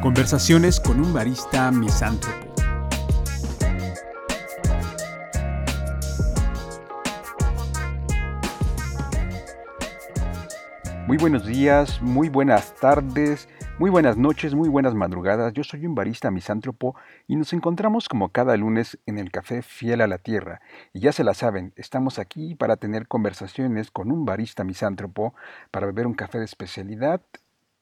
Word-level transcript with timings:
Conversaciones 0.00 0.80
con 0.80 0.98
un 0.98 1.12
barista 1.12 1.70
misántropo. 1.70 2.36
Muy 11.06 11.18
buenos 11.18 11.44
días, 11.44 12.00
muy 12.00 12.28
buenas 12.28 12.74
tardes, 12.76 13.46
muy 13.80 13.88
buenas 13.88 14.18
noches, 14.18 14.54
muy 14.54 14.68
buenas 14.68 14.94
madrugadas. 14.94 15.54
Yo 15.54 15.64
soy 15.64 15.86
un 15.86 15.94
barista 15.94 16.30
misántropo 16.30 16.96
y 17.26 17.36
nos 17.36 17.54
encontramos 17.54 18.10
como 18.10 18.28
cada 18.28 18.54
lunes 18.58 18.98
en 19.06 19.16
el 19.16 19.30
café 19.30 19.62
Fiel 19.62 20.02
a 20.02 20.06
la 20.06 20.18
Tierra. 20.18 20.60
Y 20.92 21.00
ya 21.00 21.12
se 21.12 21.24
la 21.24 21.32
saben, 21.32 21.72
estamos 21.76 22.18
aquí 22.18 22.54
para 22.54 22.76
tener 22.76 23.08
conversaciones 23.08 23.90
con 23.90 24.12
un 24.12 24.26
barista 24.26 24.64
misántropo, 24.64 25.32
para 25.70 25.86
beber 25.86 26.06
un 26.06 26.12
café 26.12 26.40
de 26.40 26.44
especialidad. 26.44 27.22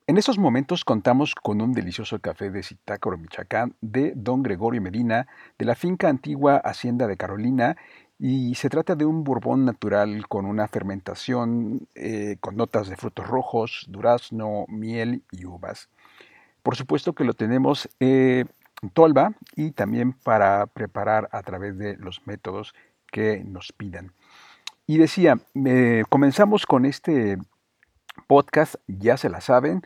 En 0.07 0.19
estos 0.19 0.39
momentos 0.39 0.85
contamos 0.85 1.35
con 1.35 1.61
un 1.61 1.73
delicioso 1.73 2.21
café 2.21 2.51
de 2.51 2.63
Zitácuaro, 2.63 3.19
Michoacán, 3.19 3.75
de 3.81 4.13
don 4.15 4.45
Gregorio 4.45 4.81
Medina, 4.81 5.27
de 5.59 5.65
la 5.65 5.75
finca 5.75 6.09
antigua 6.09 6.59
Hacienda 6.59 7.09
de 7.09 7.17
Carolina, 7.17 7.77
y 8.19 8.57
se 8.57 8.69
trata 8.69 8.97
de 8.97 9.05
un 9.05 9.23
bourbon 9.23 9.65
natural 9.65 10.27
con 10.27 10.45
una 10.45 10.67
fermentación 10.67 11.87
eh, 11.95 12.37
con 12.41 12.57
notas 12.57 12.89
de 12.89 12.97
frutos 12.97 13.27
rojos, 13.29 13.87
durazno, 13.89 14.65
miel 14.69 15.23
y 15.31 15.45
uvas. 15.45 15.89
Por 16.63 16.77
supuesto 16.77 17.13
que 17.13 17.25
lo 17.25 17.35
tenemos 17.35 17.89
eh, 18.01 18.45
en 18.83 18.91
tolva 18.91 19.33
y 19.57 19.73
también 19.73 20.13
para 20.13 20.67
preparar 20.67 21.29
a 21.33 21.43
través 21.43 21.79
de 21.79 21.97
los 21.97 22.27
métodos 22.27 22.75
que 23.11 23.43
nos 23.45 23.73
pidan. 23.73 24.13
Y 24.87 24.99
decía, 24.99 25.39
eh, 25.67 26.05
comenzamos 26.09 26.67
con 26.67 26.85
este 26.85 27.39
podcast, 28.27 28.77
ya 28.87 29.17
se 29.17 29.29
la 29.29 29.41
saben, 29.41 29.83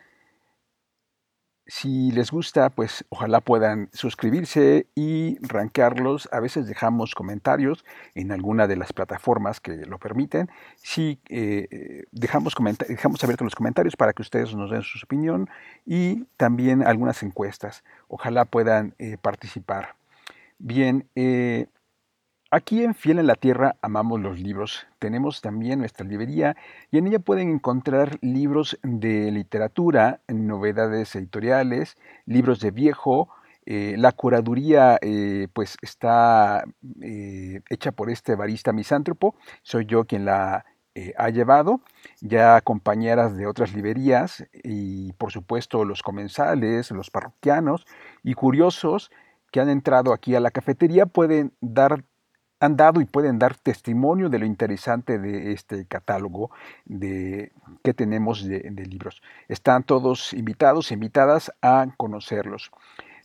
si 1.75 2.11
les 2.11 2.29
gusta, 2.29 2.69
pues 2.69 3.03
ojalá 3.09 3.41
puedan 3.41 3.89
suscribirse 3.93 4.85
y 4.93 5.39
rankearlos. 5.41 6.29
A 6.31 6.39
veces 6.39 6.67
dejamos 6.67 7.15
comentarios 7.15 7.83
en 8.13 8.31
alguna 8.31 8.67
de 8.67 8.75
las 8.75 8.93
plataformas 8.93 9.59
que 9.59 9.77
lo 9.87 9.97
permiten. 9.97 10.51
Si 10.75 11.17
eh, 11.29 12.03
dejamos, 12.11 12.53
dejamos 12.87 13.23
abiertos 13.23 13.45
los 13.45 13.55
comentarios 13.55 13.95
para 13.95 14.13
que 14.13 14.21
ustedes 14.21 14.53
nos 14.53 14.69
den 14.69 14.83
su 14.83 14.99
opinión 15.03 15.49
y 15.83 16.25
también 16.37 16.85
algunas 16.85 17.23
encuestas. 17.23 17.83
Ojalá 18.07 18.45
puedan 18.45 18.93
eh, 18.99 19.17
participar. 19.19 19.95
Bien, 20.59 21.09
eh, 21.15 21.65
Aquí 22.55 22.83
en 22.83 22.93
Fiel 22.93 23.17
en 23.17 23.25
la 23.25 23.33
Tierra 23.33 23.77
amamos 23.81 24.21
los 24.21 24.39
libros. 24.39 24.85
Tenemos 24.99 25.41
también 25.41 25.79
nuestra 25.79 26.05
librería 26.05 26.55
y 26.91 26.99
en 26.99 27.07
ella 27.07 27.17
pueden 27.17 27.49
encontrar 27.49 28.19
libros 28.21 28.77
de 28.83 29.31
literatura, 29.31 30.19
novedades 30.27 31.15
editoriales, 31.15 31.97
libros 32.27 32.59
de 32.59 32.69
viejo. 32.69 33.29
Eh, 33.65 33.95
la 33.97 34.11
curaduría 34.11 34.99
eh, 35.01 35.47
pues 35.51 35.77
está 35.81 36.63
eh, 37.01 37.61
hecha 37.71 37.91
por 37.91 38.11
este 38.11 38.35
barista 38.35 38.71
misántropo. 38.71 39.33
Soy 39.63 39.87
yo 39.87 40.05
quien 40.05 40.25
la 40.25 40.63
ha 41.17 41.29
llevado. 41.31 41.81
Ya 42.21 42.61
compañeras 42.61 43.35
de 43.35 43.47
otras 43.47 43.73
librerías 43.73 44.45
y 44.63 45.11
por 45.13 45.31
supuesto 45.31 45.85
los 45.85 46.03
comensales, 46.03 46.91
los 46.91 47.09
parroquianos 47.09 47.87
y 48.21 48.35
curiosos 48.35 49.09
que 49.51 49.59
han 49.59 49.69
entrado 49.69 50.13
aquí 50.13 50.35
a 50.35 50.39
la 50.39 50.51
cafetería 50.51 51.07
pueden 51.07 51.53
dar 51.59 52.03
han 52.63 52.77
dado 52.77 53.01
y 53.01 53.05
pueden 53.05 53.39
dar 53.39 53.55
testimonio 53.55 54.29
de 54.29 54.39
lo 54.39 54.45
interesante 54.45 55.19
de 55.19 55.51
este 55.51 55.85
catálogo 55.85 56.49
de, 56.85 57.51
que 57.83 57.93
tenemos 57.93 58.47
de, 58.47 58.71
libros. 58.89 59.21
Están 59.49 59.83
todos 59.83 60.33
invitados 60.33 60.89
e 60.89 60.93
invitadas 60.93 61.51
a 61.61 61.85
conocerlos. 61.97 62.71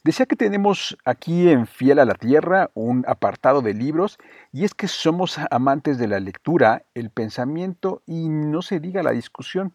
Decía 0.02 0.26
que 0.26 0.34
tenemos 0.34 0.98
aquí 1.04 1.48
en 1.48 1.66
Fiel 1.66 2.00
a 2.00 2.04
la 2.04 2.14
Tierra 2.14 2.70
un 2.74 3.04
apartado 3.06 3.62
de 3.62 3.74
libros 3.74 4.18
y 4.52 4.64
es 4.64 4.74
que 4.74 4.88
somos 4.88 5.38
amantes 5.50 5.98
de 5.98 6.08
la 6.08 6.18
lectura, 6.18 6.82
el 6.94 7.10
pensamiento 7.10 8.02
y 8.06 8.28
no 8.28 8.62
se 8.62 8.80
diga 8.80 9.04
la 9.04 9.12
discusión. 9.12 9.72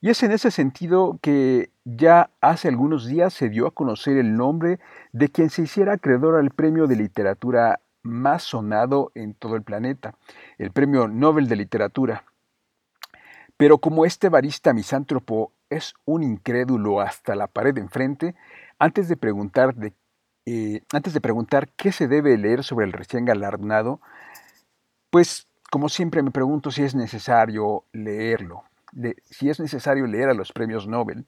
Y 0.00 0.10
es 0.10 0.22
en 0.22 0.32
ese 0.32 0.50
sentido 0.50 1.18
que 1.22 1.70
ya 1.84 2.30
hace 2.40 2.68
algunos 2.68 3.06
días 3.06 3.32
se 3.32 3.48
dio 3.48 3.66
a 3.66 3.72
conocer 3.72 4.16
el 4.16 4.36
nombre 4.36 4.78
de 5.12 5.28
quien 5.28 5.50
se 5.50 5.62
hiciera 5.62 5.94
acreedor 5.94 6.36
al 6.36 6.50
Premio 6.50 6.86
de 6.86 6.96
Literatura 6.96 7.80
más 8.08 8.42
sonado 8.42 9.12
en 9.14 9.34
todo 9.34 9.56
el 9.56 9.62
planeta, 9.62 10.14
el 10.58 10.72
Premio 10.72 11.06
Nobel 11.08 11.48
de 11.48 11.56
Literatura. 11.56 12.24
Pero 13.56 13.78
como 13.78 14.04
este 14.04 14.28
barista 14.28 14.72
misántropo 14.72 15.52
es 15.70 15.94
un 16.04 16.22
incrédulo 16.22 17.00
hasta 17.00 17.34
la 17.34 17.46
pared 17.46 17.74
de 17.74 17.80
enfrente, 17.80 18.34
antes 18.78 19.08
de 19.08 19.16
preguntar, 19.16 19.74
de, 19.74 19.92
eh, 20.46 20.82
antes 20.92 21.12
de 21.12 21.20
preguntar 21.20 21.68
qué 21.70 21.92
se 21.92 22.08
debe 22.08 22.36
leer 22.38 22.64
sobre 22.64 22.86
el 22.86 22.92
recién 22.92 23.24
galardonado, 23.24 24.00
pues 25.10 25.46
como 25.70 25.88
siempre 25.88 26.22
me 26.22 26.30
pregunto 26.30 26.70
si 26.70 26.82
es 26.82 26.94
necesario 26.94 27.84
leerlo, 27.92 28.64
si 29.24 29.50
es 29.50 29.60
necesario 29.60 30.06
leer 30.06 30.30
a 30.30 30.34
los 30.34 30.52
premios 30.52 30.86
Nobel. 30.86 31.26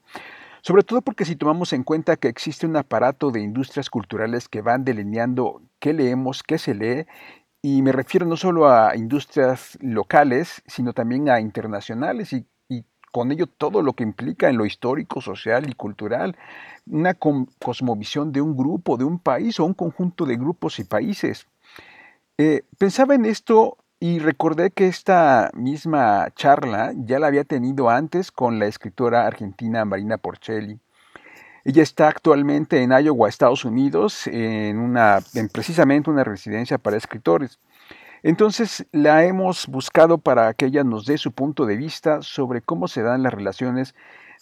Sobre 0.61 0.83
todo 0.83 1.01
porque 1.01 1.25
si 1.25 1.35
tomamos 1.35 1.73
en 1.73 1.83
cuenta 1.83 2.17
que 2.17 2.27
existe 2.27 2.67
un 2.67 2.77
aparato 2.77 3.31
de 3.31 3.41
industrias 3.41 3.89
culturales 3.89 4.47
que 4.47 4.61
van 4.61 4.83
delineando 4.83 5.61
qué 5.79 5.93
leemos, 5.93 6.43
qué 6.43 6.59
se 6.59 6.75
lee, 6.75 7.05
y 7.63 7.81
me 7.81 7.91
refiero 7.91 8.25
no 8.25 8.37
solo 8.37 8.69
a 8.69 8.95
industrias 8.95 9.77
locales, 9.81 10.63
sino 10.65 10.93
también 10.93 11.29
a 11.29 11.39
internacionales 11.39 12.33
y, 12.33 12.45
con 13.11 13.29
ello 13.29 13.45
todo 13.45 13.81
lo 13.81 13.91
que 13.91 14.03
implica 14.03 14.47
en 14.47 14.55
lo 14.55 14.65
histórico, 14.65 15.19
social 15.19 15.69
y 15.69 15.73
cultural, 15.73 16.37
una 16.85 17.13
cosmovisión 17.13 18.31
de 18.31 18.39
un 18.39 18.55
grupo, 18.55 18.95
de 18.95 19.03
un 19.03 19.19
país 19.19 19.59
o 19.59 19.65
un 19.65 19.73
conjunto 19.73 20.25
de 20.25 20.37
grupos 20.37 20.79
y 20.79 20.85
países. 20.85 21.45
Eh, 22.37 22.63
pensaba 22.77 23.13
en 23.13 23.25
esto 23.25 23.77
y 24.03 24.17
recordé 24.17 24.71
que 24.71 24.87
esta 24.87 25.51
misma 25.53 26.29
charla 26.35 26.91
ya 26.95 27.19
la 27.19 27.27
había 27.27 27.43
tenido 27.43 27.87
antes 27.87 28.31
con 28.31 28.57
la 28.57 28.65
escritora 28.65 29.27
argentina 29.27 29.85
Marina 29.85 30.17
Porcelli. 30.17 30.79
Ella 31.63 31.83
está 31.83 32.07
actualmente 32.07 32.81
en 32.81 32.89
Iowa, 32.91 33.29
Estados 33.29 33.63
Unidos, 33.63 34.25
en, 34.25 34.79
una, 34.79 35.19
en 35.35 35.49
precisamente 35.49 36.09
una 36.09 36.23
residencia 36.23 36.79
para 36.79 36.97
escritores. 36.97 37.59
Entonces 38.23 38.87
la 38.91 39.23
hemos 39.23 39.67
buscado 39.67 40.17
para 40.17 40.55
que 40.55 40.65
ella 40.65 40.83
nos 40.83 41.05
dé 41.05 41.19
su 41.19 41.31
punto 41.31 41.67
de 41.67 41.77
vista 41.77 42.23
sobre 42.23 42.63
cómo 42.63 42.87
se 42.87 43.03
dan 43.03 43.21
las 43.21 43.35
relaciones 43.35 43.93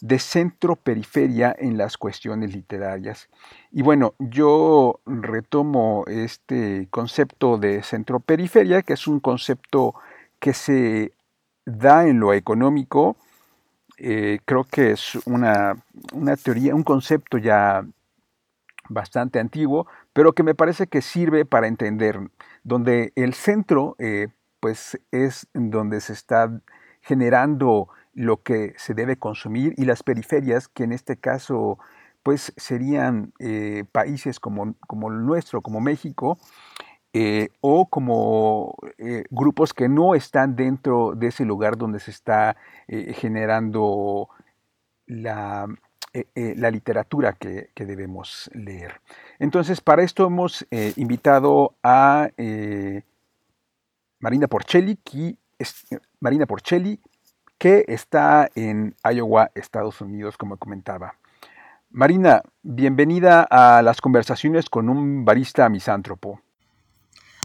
de 0.01 0.19
centro-periferia 0.19 1.55
en 1.57 1.77
las 1.77 1.97
cuestiones 1.97 2.53
literarias. 2.53 3.29
Y 3.71 3.81
bueno, 3.81 4.15
yo 4.19 4.99
retomo 5.05 6.05
este 6.07 6.87
concepto 6.89 7.57
de 7.57 7.83
centro-periferia, 7.83 8.81
que 8.81 8.93
es 8.93 9.07
un 9.07 9.19
concepto 9.19 9.95
que 10.39 10.53
se 10.53 11.13
da 11.65 12.07
en 12.07 12.19
lo 12.19 12.33
económico, 12.33 13.17
eh, 13.97 14.39
creo 14.45 14.63
que 14.63 14.91
es 14.91 15.15
una, 15.25 15.75
teoría, 16.41 16.73
un 16.73 16.83
concepto 16.83 17.37
ya 17.37 17.85
bastante 18.87 19.39
antiguo, 19.39 19.87
pero 20.13 20.33
que 20.33 20.43
me 20.43 20.55
parece 20.55 20.87
que 20.87 21.01
sirve 21.01 21.45
para 21.45 21.67
entender, 21.67 22.19
donde 22.63 23.11
el 23.15 23.33
centro 23.33 23.95
eh, 23.99 24.29
pues 24.61 24.99
es 25.11 25.47
donde 25.53 25.99
se 25.99 26.13
está 26.13 26.61
generando 27.01 27.89
lo 28.19 28.43
que 28.43 28.73
se 28.77 28.93
debe 28.93 29.15
consumir 29.15 29.73
y 29.77 29.85
las 29.85 30.03
periferias, 30.03 30.67
que 30.67 30.83
en 30.83 30.91
este 30.91 31.15
caso 31.15 31.79
pues 32.21 32.51
serían 32.57 33.31
eh, 33.39 33.85
países 33.93 34.41
como, 34.41 34.75
como, 34.87 35.09
el 35.09 35.25
nuestro, 35.25 35.61
como 35.61 35.79
México, 35.79 36.37
eh, 37.13 37.47
o 37.61 37.89
como 37.89 38.75
eh, 38.97 39.23
grupos 39.29 39.73
que 39.73 39.87
no 39.87 40.15
están 40.15 40.57
dentro 40.57 41.13
de 41.15 41.27
ese 41.27 41.45
lugar 41.45 41.77
donde 41.77 41.99
se 41.99 42.11
está 42.11 42.57
generando 42.87 44.27
la, 45.07 45.65
la 46.35 46.71
literatura 46.71 47.33
que, 47.39 47.69
que, 47.73 47.85
debemos 47.85 48.51
leer. 48.53 48.99
Entonces, 49.39 49.79
para 49.79 50.03
esto 50.03 50.27
hemos 50.27 50.67
invitado 50.97 51.77
a 51.81 52.29
Marina 54.19 54.47
Porcelli, 54.47 54.97
que, 54.97 55.37
Marina 56.19 56.45
Porcelli, 56.45 56.99
que 57.59 57.85
está 57.89 58.49
en 58.55 58.95
Iowa, 59.03 59.51
Estados 59.53 60.01
Unidos, 60.01 60.37
como 60.37 60.57
comentaba. 60.57 61.15
Marina, 61.91 62.41
bienvenida 62.63 63.45
a 63.49 63.81
las 63.81 63.99
conversaciones 63.99 64.69
con 64.69 64.89
un 64.89 65.25
barista 65.25 65.67
misántropo. 65.69 66.39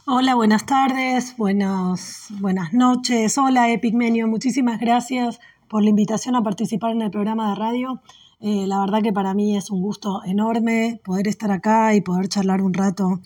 Hola, 0.07 0.35
buenas 0.35 0.67
tardes, 0.67 1.37
buenas, 1.37 2.29
buenas 2.41 2.73
noches. 2.73 3.37
Hola, 3.39 3.71
Epigmenio, 3.71 4.29
muchísimas 4.29 4.79
gracias 4.79 5.41
por 5.69 5.83
la 5.83 5.91
invitación 5.91 6.37
a 6.37 6.43
participar 6.43 6.93
en 6.93 7.03
el 7.03 7.11
programa 7.11 7.49
de 7.49 7.55
radio. 7.57 8.01
Eh, 8.41 8.67
la 8.67 8.81
verdad 8.81 9.03
que 9.03 9.13
para 9.13 9.35
mí 9.35 9.57
es 9.57 9.71
un 9.71 9.81
gusto 9.81 10.23
enorme 10.25 11.01
poder 11.05 11.27
estar 11.27 11.51
acá 11.51 11.95
y 11.95 12.03
poder 12.03 12.29
charlar 12.29 12.61
un 12.61 12.75
rato 12.75 13.21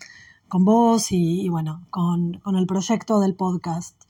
con 0.46 0.64
vos 0.64 1.08
y, 1.10 1.48
bueno, 1.48 1.84
con, 1.90 2.40
el 2.56 2.66
proyecto 2.66 3.20
del 3.20 3.34
podcast. 3.34 4.04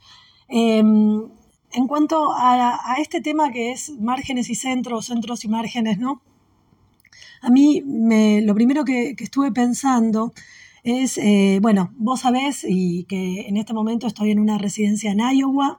Em, 0.46 1.28
en 1.72 1.86
cuanto 1.86 2.32
a, 2.32 2.96
este 2.98 3.20
tema 3.20 3.50
que 3.52 3.72
es 3.72 3.90
márgenes 3.98 4.50
y 4.50 4.54
centros, 4.54 5.06
centros 5.06 5.44
y 5.44 5.48
márgenes, 5.48 5.98
¿no? 5.98 6.22
A 7.40 7.50
mí 7.50 7.82
me, 7.84 8.40
lo 8.42 8.54
primero 8.54 8.84
que, 8.84 9.14
estuve 9.18 9.52
pensando 9.52 10.32
es, 10.82 11.18
eh, 11.18 11.58
bueno, 11.60 11.92
vos 11.96 12.20
sabés 12.20 12.64
y 12.68 13.04
que 13.04 13.42
en 13.48 13.56
este 13.56 13.74
momento 13.74 14.06
estoy 14.06 14.30
en 14.30 14.40
una 14.40 14.58
residencia 14.58 15.12
en 15.12 15.20
Iowa 15.20 15.78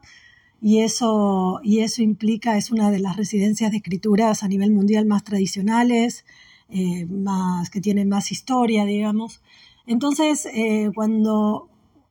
y 0.61 0.79
eso, 0.81 1.59
y 1.63 1.79
eso 1.79 2.01
implica, 2.01 2.57
es 2.57 2.71
una 2.71 2.91
de 2.91 2.99
las 2.99 3.15
residencias 3.17 3.71
de 3.71 3.77
escrituras 3.77 4.43
a 4.43 4.47
nivel 4.47 4.71
mundial 4.71 5.05
más 5.05 5.23
tradicionales, 5.23 6.25
eh, 6.69 7.05
más, 7.07 7.69
que 7.69 7.81
tienen 7.81 8.09
más 8.09 8.31
historia, 8.31 8.85
digamos. 8.85 9.41
Entonces, 9.87 10.45
eh, 10.53 10.91
cuando, 10.93 11.69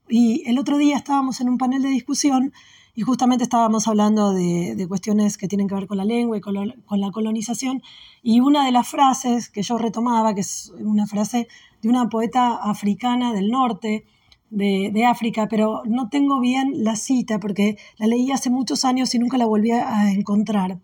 y 0.08 0.42
el 0.46 0.58
otro 0.58 0.78
día 0.78 0.96
estábamos 0.96 1.40
en 1.40 1.48
un 1.48 1.58
panel 1.58 1.82
de 1.82 1.90
discusión 1.90 2.52
y 2.98 3.02
justamente 3.02 3.44
estábamos 3.44 3.86
hablando 3.86 4.32
de, 4.32 4.84
cuestiones 4.88 5.38
que 5.38 5.46
tienen 5.46 5.68
que 5.68 5.74
ver 5.76 5.86
con 5.86 5.98
la 5.98 6.04
lengua 6.04 6.36
y 6.36 6.40
con, 6.40 6.54
la 6.56 7.10
colonización. 7.12 7.80
Y 8.24 8.40
una 8.40 8.64
de 8.64 8.72
las 8.72 8.88
frases 8.88 9.48
que 9.50 9.62
yo 9.62 9.78
retomaba, 9.78 10.34
que 10.34 10.40
es 10.40 10.72
una 10.80 11.06
frase 11.06 11.46
de 11.80 11.88
una 11.88 12.08
poeta 12.08 12.56
africana 12.56 13.32
del 13.32 13.50
norte, 13.50 14.04
de, 14.50 15.06
África, 15.06 15.46
pero 15.48 15.82
no 15.84 16.08
tengo 16.08 16.40
bien 16.40 16.82
la 16.82 16.96
cita 16.96 17.38
porque 17.38 17.78
la 17.98 18.08
leí 18.08 18.32
hace 18.32 18.50
muchos 18.50 18.84
años 18.84 19.14
y 19.14 19.20
nunca 19.20 19.38
la 19.38 19.46
volví 19.46 19.70
a 19.70 20.10
encontrar. 20.10 20.80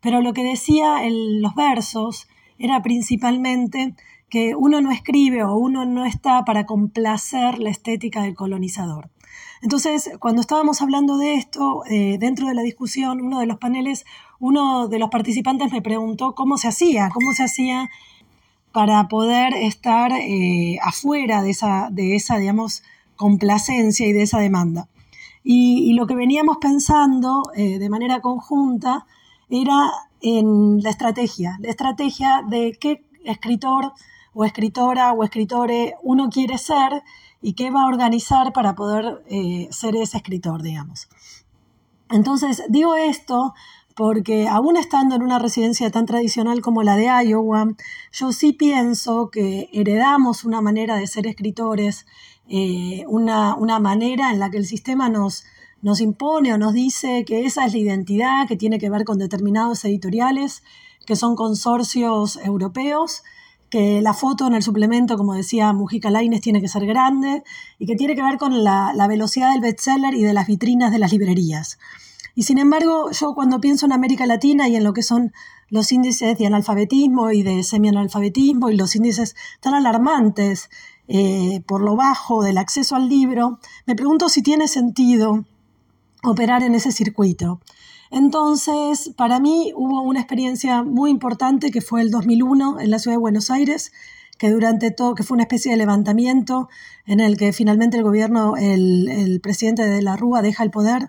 Pero 0.00 0.20
lo 0.20 0.32
que 0.32 0.42
decía 0.42 1.06
en 1.06 1.42
los 1.42 1.54
versos 1.54 2.26
era 2.58 2.82
principalmente 2.82 3.94
que 4.28 4.56
uno 4.56 4.80
no 4.80 4.90
escribe 4.90 5.44
o 5.44 5.54
uno 5.54 5.84
no 5.84 6.06
está 6.06 6.44
para 6.44 6.66
complacer 6.66 7.60
la 7.60 7.70
estética 7.70 8.22
del 8.22 8.34
colonizador. 8.34 9.10
Entonces, 9.62 10.10
cuando 10.18 10.40
estábamos 10.40 10.82
hablando 10.82 11.16
de 11.18 11.34
esto, 11.34 11.84
eh, 11.88 12.16
dentro 12.18 12.48
de 12.48 12.54
la 12.54 12.62
discusión, 12.62 13.20
uno 13.20 13.38
de 13.38 13.46
los 13.46 13.58
paneles, 13.58 14.04
uno 14.40 14.88
de 14.88 14.98
los 14.98 15.08
participantes 15.08 15.70
me 15.70 15.80
preguntó 15.80 16.34
cómo 16.34 16.58
se 16.58 16.66
hacía, 16.66 17.10
cómo 17.14 17.32
se 17.32 17.44
hacía 17.44 17.88
para 18.72 19.06
poder 19.06 19.54
estar 19.54 20.10
eh, 20.12 20.78
afuera 20.82 21.42
de 21.42 21.50
esa, 21.50 21.88
de 21.92 22.16
esa, 22.16 22.38
digamos, 22.38 22.82
complacencia 23.14 24.06
y 24.06 24.12
de 24.12 24.22
esa 24.22 24.40
demanda. 24.40 24.88
Y, 25.44 25.92
lo 25.94 26.06
que 26.06 26.16
veníamos 26.16 26.56
pensando 26.58 27.42
eh, 27.54 27.78
de 27.78 27.88
manera 27.88 28.20
conjunta 28.20 29.06
era 29.48 29.90
en 30.20 30.82
la 30.82 30.90
estrategia, 30.90 31.58
la 31.60 31.70
estrategia 31.70 32.42
de 32.48 32.76
qué 32.80 33.04
escritor 33.24 33.92
o 34.34 34.44
escritora 34.44 35.12
o 35.12 35.24
escritore 35.24 35.94
uno 36.02 36.30
quiere 36.30 36.58
ser 36.58 37.02
y 37.42 37.54
qué 37.54 37.70
va 37.70 37.82
a 37.82 37.88
organizar 37.88 38.52
para 38.52 38.74
poder 38.74 39.22
eh, 39.28 39.68
ser 39.70 39.96
ese 39.96 40.16
escritor, 40.18 40.62
digamos. 40.62 41.08
Entonces, 42.08 42.62
digo 42.68 42.94
esto 42.94 43.52
porque 43.94 44.48
aún 44.48 44.76
estando 44.76 45.14
en 45.14 45.22
una 45.22 45.38
residencia 45.38 45.90
tan 45.90 46.06
tradicional 46.06 46.62
como 46.62 46.82
la 46.82 46.96
de 46.96 47.10
Iowa, 47.26 47.68
yo 48.12 48.32
sí 48.32 48.52
pienso 48.52 49.30
que 49.30 49.68
heredamos 49.72 50.44
una 50.44 50.60
manera 50.60 50.96
de 50.96 51.06
ser 51.06 51.26
escritores, 51.26 52.06
eh, 52.48 53.04
una, 53.08 53.54
una, 53.54 53.80
manera 53.80 54.30
en 54.30 54.38
la 54.38 54.50
que 54.50 54.58
el 54.58 54.66
sistema 54.66 55.08
nos, 55.08 55.44
nos 55.82 56.00
impone 56.00 56.54
o 56.54 56.58
nos 56.58 56.72
dice 56.72 57.24
que 57.26 57.44
esa 57.44 57.66
es 57.66 57.72
la 57.72 57.78
identidad 57.78 58.48
que 58.48 58.56
tiene 58.56 58.78
que 58.78 58.90
ver 58.90 59.04
con 59.04 59.18
determinados 59.18 59.84
editoriales, 59.84 60.62
que 61.06 61.16
son 61.16 61.36
consorcios 61.36 62.36
europeos, 62.36 63.22
que 63.72 64.02
la 64.02 64.12
foto 64.12 64.46
en 64.46 64.52
el 64.52 64.62
suplemento, 64.62 65.16
como 65.16 65.32
decía 65.32 65.72
Mujica 65.72 66.10
Laines, 66.10 66.42
tiene 66.42 66.60
que 66.60 66.68
ser 66.68 66.84
grande 66.84 67.42
y 67.78 67.86
que 67.86 67.96
tiene 67.96 68.14
que 68.14 68.22
ver 68.22 68.36
con 68.36 68.62
la, 68.62 68.92
velocidad 69.08 69.50
del 69.50 69.62
bestseller 69.62 70.12
y 70.12 70.22
de 70.22 70.34
las 70.34 70.46
vitrinas 70.46 70.92
de 70.92 70.98
las 70.98 71.10
librerías. 71.10 71.78
Y 72.34 72.42
sin 72.42 72.58
embargo, 72.58 73.10
yo 73.12 73.34
cuando 73.34 73.62
pienso 73.62 73.86
en 73.86 73.92
América 73.92 74.26
Latina 74.26 74.68
y 74.68 74.76
en 74.76 74.84
lo 74.84 74.92
que 74.92 75.02
son 75.02 75.32
los 75.70 75.90
índices 75.90 76.36
de 76.36 76.46
analfabetismo 76.46 77.30
y 77.30 77.42
de 77.42 77.62
semianalfabetismo 77.62 78.68
y 78.68 78.76
los 78.76 78.94
índices 78.94 79.36
tan 79.60 79.72
alarmantes 79.72 80.68
eh, 81.08 81.62
por 81.66 81.80
lo 81.80 81.96
bajo 81.96 82.42
del 82.42 82.58
acceso 82.58 82.94
al 82.94 83.08
libro, 83.08 83.58
me 83.86 83.96
pregunto 83.96 84.28
si 84.28 84.42
tiene 84.42 84.68
sentido 84.68 85.46
operar 86.22 86.62
en 86.62 86.74
ese 86.74 86.92
circuito. 86.92 87.58
Entonces, 88.12 89.10
para 89.16 89.40
mí 89.40 89.72
hubo 89.74 90.02
una 90.02 90.20
experiencia 90.20 90.82
muy 90.82 91.10
importante 91.10 91.70
que 91.70 91.80
fue 91.80 92.02
el 92.02 92.10
2001 92.10 92.78
en 92.80 92.90
la 92.90 92.98
ciudad 92.98 93.16
de 93.16 93.20
Buenos 93.20 93.50
Aires, 93.50 93.90
que 94.36 94.50
durante 94.50 94.90
todo, 94.90 95.14
que 95.14 95.22
fue 95.22 95.36
una 95.36 95.44
especie 95.44 95.70
de 95.70 95.78
levantamiento 95.78 96.68
en 97.06 97.20
el 97.20 97.38
que 97.38 97.54
finalmente 97.54 97.96
el 97.96 98.02
gobierno, 98.02 98.58
el, 98.58 99.40
presidente 99.42 99.86
de 99.86 100.02
la 100.02 100.16
Rúa 100.16 100.42
deja 100.42 100.62
el 100.62 100.70
poder 100.70 101.08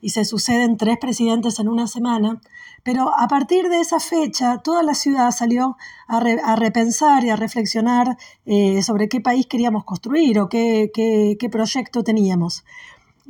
y 0.00 0.10
se 0.10 0.24
suceden 0.24 0.78
tres 0.78 0.96
presidentes 0.98 1.58
en 1.58 1.68
una 1.68 1.86
semana. 1.86 2.40
Pero 2.82 3.14
a 3.14 3.28
partir 3.28 3.68
de 3.68 3.80
esa 3.80 4.00
fecha, 4.00 4.62
toda 4.64 4.82
la 4.82 4.94
ciudad 4.94 5.32
salió 5.32 5.76
a, 6.08 6.56
repensar 6.56 7.22
y 7.22 7.28
a 7.28 7.36
reflexionar 7.36 8.16
eh, 8.46 8.82
sobre 8.82 9.10
qué 9.10 9.20
país 9.20 9.46
queríamos 9.46 9.84
construir 9.84 10.38
o 10.38 10.48
qué 10.48 11.48
proyecto 11.52 12.02
teníamos. 12.02 12.64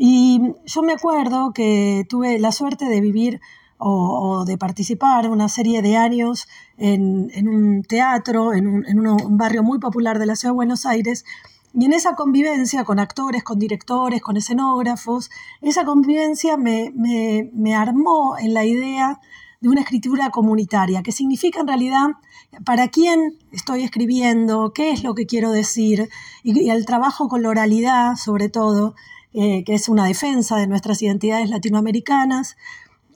Y 0.03 0.41
yo 0.65 0.81
me 0.81 0.95
acuerdo 0.95 1.53
que 1.53 2.07
tuve 2.09 2.39
la 2.39 2.53
suerte 2.53 2.87
de 2.87 3.03
vivir 3.03 3.39
o, 3.77 4.47
de 4.47 4.57
participar 4.57 5.29
una 5.29 5.51
serie 5.51 5.83
de 5.83 5.99
años 5.99 6.49
en, 6.79 7.29
un 7.47 7.83
teatro, 7.83 8.55
en, 8.55 8.67
un, 8.67 9.37
barrio 9.37 9.63
muy 9.63 9.79
popular 9.79 10.19
de 10.19 10.25
la 10.25 10.37
ciudad 10.37 10.55
de 10.55 10.57
Buenos 10.57 10.87
Aires, 10.87 11.27
y 11.75 11.85
en 11.85 11.93
esa 11.93 12.15
convivencia 12.15 12.83
con 12.85 12.99
actores, 12.99 13.45
con 13.45 13.59
directores, 13.59 14.23
con 14.23 14.39
escenógrafos, 14.39 15.31
esa 15.61 15.85
convivencia 15.85 16.57
me, 16.57 16.95
me, 16.95 17.75
armó 17.75 18.39
en 18.39 18.55
la 18.55 18.65
idea 18.65 19.21
de 19.61 19.69
una 19.69 19.83
escritura 19.83 20.31
comunitaria, 20.31 21.03
que 21.03 21.13
significa 21.13 21.61
en 21.61 21.69
realidad 21.69 22.07
para 22.65 22.89
quién 22.89 23.37
estoy 23.53 23.83
escribiendo, 23.83 24.73
qué 24.73 24.93
es 24.93 25.05
lo 25.05 25.15
que 25.15 25.27
quiero 25.27 25.53
decir, 25.53 26.09
y, 26.43 26.59
y 26.59 26.71
el 26.71 26.87
trabajo 26.87 27.29
con 27.29 27.43
la 27.43 27.51
oralidad, 27.51 28.17
sobre 28.17 28.49
todo, 28.49 28.95
eh, 29.33 29.63
que 29.65 29.75
es 29.75 29.89
una 29.89 30.07
defensa 30.07 30.57
de 30.57 30.67
nuestras 30.67 31.01
identidades 31.03 31.51
latinoamericanas, 31.51 32.57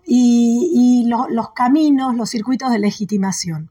y, 0.07 1.07
los 1.09 1.51
caminos, 1.55 2.15
los 2.15 2.29
circuitos 2.29 2.71
de 2.71 2.79
legitimación. 2.79 3.71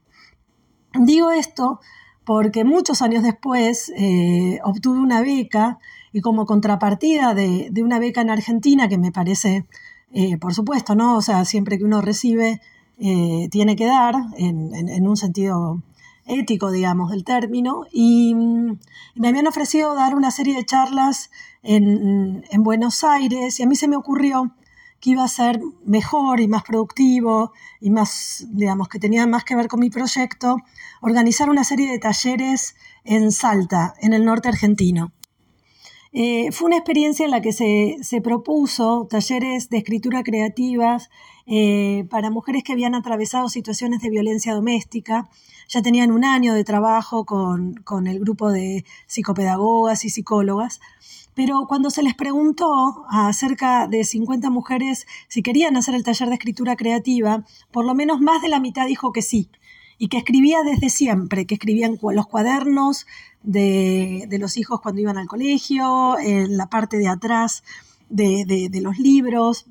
Digo 0.92 1.30
esto 1.30 1.80
porque 2.24 2.64
muchos 2.64 3.02
años 3.02 3.22
después 3.22 3.92
eh, 3.96 4.58
obtuve 4.64 4.98
una 4.98 5.20
beca 5.20 5.78
y 6.12 6.20
como 6.20 6.44
contrapartida 6.44 7.34
de, 7.34 7.70
una 7.82 8.00
beca 8.00 8.20
en 8.22 8.30
Argentina, 8.30 8.88
que 8.88 8.98
me 8.98 9.12
parece, 9.12 9.66
eh, 10.12 10.36
por 10.38 10.54
supuesto, 10.54 10.96
¿no? 10.96 11.16
O 11.16 11.22
sea, 11.22 11.44
siempre 11.44 11.78
que 11.78 11.84
uno 11.84 12.00
recibe, 12.00 12.60
tiene 12.96 13.76
que 13.76 13.86
dar 13.86 14.14
en, 14.36 15.06
un 15.08 15.16
sentido 15.16 15.82
ético, 16.26 16.70
digamos, 16.70 17.10
del 17.10 17.24
término, 17.24 17.84
y, 17.92 18.34
mm, 18.34 18.78
me 19.16 19.28
habían 19.28 19.46
ofrecido 19.46 19.94
dar 19.94 20.14
una 20.14 20.30
serie 20.30 20.56
de 20.56 20.64
charlas 20.64 21.30
en, 21.62 22.44
Buenos 22.58 23.04
Aires 23.04 23.60
y 23.60 23.62
a 23.62 23.66
mí 23.66 23.76
se 23.76 23.88
me 23.88 23.96
ocurrió 23.96 24.54
que 25.00 25.10
iba 25.10 25.24
a 25.24 25.28
ser 25.28 25.60
mejor 25.84 26.40
y 26.40 26.48
más 26.48 26.62
productivo 26.62 27.52
y 27.80 27.90
más, 27.90 28.46
digamos, 28.50 28.88
que 28.88 28.98
tenía 28.98 29.26
más 29.26 29.44
que 29.44 29.56
ver 29.56 29.68
con 29.68 29.80
mi 29.80 29.90
proyecto, 29.90 30.56
organizar 31.02 31.50
una 31.50 31.64
serie 31.64 31.90
de 31.90 31.98
talleres 31.98 32.74
en 33.04 33.30
Salta, 33.32 33.94
en 34.00 34.14
el 34.14 34.24
norte 34.24 34.48
argentino. 34.48 35.12
Eh, 36.16 36.52
fue 36.52 36.68
una 36.68 36.76
experiencia 36.76 37.24
en 37.24 37.32
la 37.32 37.40
que 37.40 37.52
se, 37.52 38.20
propuso 38.22 39.08
talleres 39.10 39.68
de 39.68 39.78
escritura 39.78 40.22
creativas 40.22 41.10
eh, 41.46 42.06
para 42.08 42.30
mujeres 42.30 42.62
que 42.62 42.72
habían 42.72 42.94
atravesado 42.94 43.48
situaciones 43.48 44.00
de 44.00 44.10
violencia 44.10 44.54
doméstica. 44.54 45.28
Ya 45.68 45.82
tenían 45.82 46.12
un 46.12 46.24
año 46.24 46.54
de 46.54 46.62
trabajo 46.62 47.24
con, 47.24 47.74
con 47.82 48.06
el 48.06 48.20
grupo 48.20 48.52
de 48.52 48.84
psicopedagogas 49.08 50.04
y 50.04 50.10
psicólogas 50.10 50.80
pero 51.34 51.66
cuando 51.66 51.90
se 51.90 52.02
les 52.02 52.14
preguntó 52.14 53.04
a 53.10 53.32
cerca 53.32 53.88
de 53.88 54.04
50 54.04 54.50
mujeres 54.50 55.06
si 55.28 55.42
querían 55.42 55.76
hacer 55.76 55.94
el 55.94 56.04
taller 56.04 56.28
de 56.28 56.34
escritura 56.34 56.76
creativa, 56.76 57.44
por 57.72 57.84
lo 57.84 57.94
menos 57.94 58.20
más 58.20 58.40
de 58.40 58.48
la 58.48 58.60
mitad 58.60 58.86
dijo 58.86 59.12
que 59.12 59.20
sí, 59.20 59.50
y 60.04 60.08
que 60.08 60.18
escribía 60.18 60.58
desde 60.62 60.90
siempre, 60.90 61.46
que 61.46 61.54
escribían 61.54 61.98
los 62.02 62.26
cuadernos 62.26 63.06
de, 63.42 64.28
los 64.38 64.58
hijos 64.58 64.82
cuando 64.82 65.00
iban 65.00 65.16
al 65.16 65.28
colegio, 65.28 66.18
en 66.18 66.58
la 66.58 66.66
parte 66.66 66.98
de 66.98 67.08
atrás 67.08 67.64
de, 68.10 68.68
los 68.82 68.98
libros, 68.98 69.64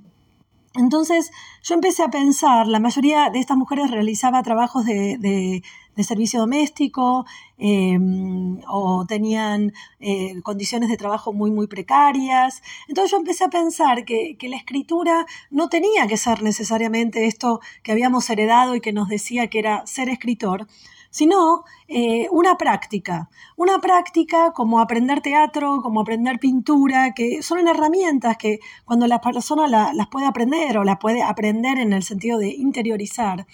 Entonces 0.75 1.32
yo 1.62 1.75
empecé 1.75 2.01
a 2.01 2.10
pensar, 2.10 2.68
la 2.68 2.80
mayoría 2.80 3.30
de 3.30 3.39
estas 3.39 3.58
mujeres 3.58 3.92
realizaba 3.92 4.42
trabajos 4.42 4.86
de, 4.86 5.62
servicio 6.03 6.39
doméstico 6.39 7.25
em, 7.60 8.60
o 8.68 9.06
tenían 9.08 9.74
eh, 10.00 10.42
condiciones 10.42 10.89
de 10.89 10.98
trabajo 10.98 11.32
muy, 11.32 11.51
muy 11.51 11.68
precarias. 11.68 12.63
Entonces 12.88 13.12
yo 13.12 13.18
empecé 13.18 13.44
a 13.44 13.50
pensar 13.50 14.03
que, 14.03 14.36
que, 14.38 14.50
la 14.50 14.58
escritura 14.58 15.27
no 15.51 15.70
tenía 15.70 16.08
que 16.08 16.18
ser 16.18 16.42
necesariamente 16.42 17.27
esto 17.27 17.60
que 17.84 17.92
habíamos 17.92 18.27
heredado 18.32 18.74
y 18.75 18.82
que 18.82 18.94
nos 18.94 19.08
decía 19.08 19.48
que 19.48 19.60
era 19.60 19.86
ser 19.86 20.10
escritor, 20.10 20.68
sino 21.13 21.63
eh, 21.88 22.27
una 22.32 22.58
práctica, 22.58 23.29
una 23.55 23.79
práctica 23.79 24.51
como 24.51 24.79
aprender 24.79 25.22
teatro, 25.22 25.79
como 25.84 26.01
aprender 26.01 26.39
pintura, 26.39 27.13
que 27.13 27.43
son 27.43 27.67
herramientas 27.67 28.36
que 28.36 28.60
cuando 28.84 29.05
la 29.05 29.22
persona 29.22 29.67
las 29.67 30.08
puede 30.08 30.25
aprender 30.25 30.75
o 30.79 30.84
las 30.84 30.98
puede 30.98 31.22
aprender 31.22 31.77
en 31.77 31.93
el 31.93 32.01
sentido 32.01 32.39
de 32.39 32.48
interiorizar, 32.48 33.46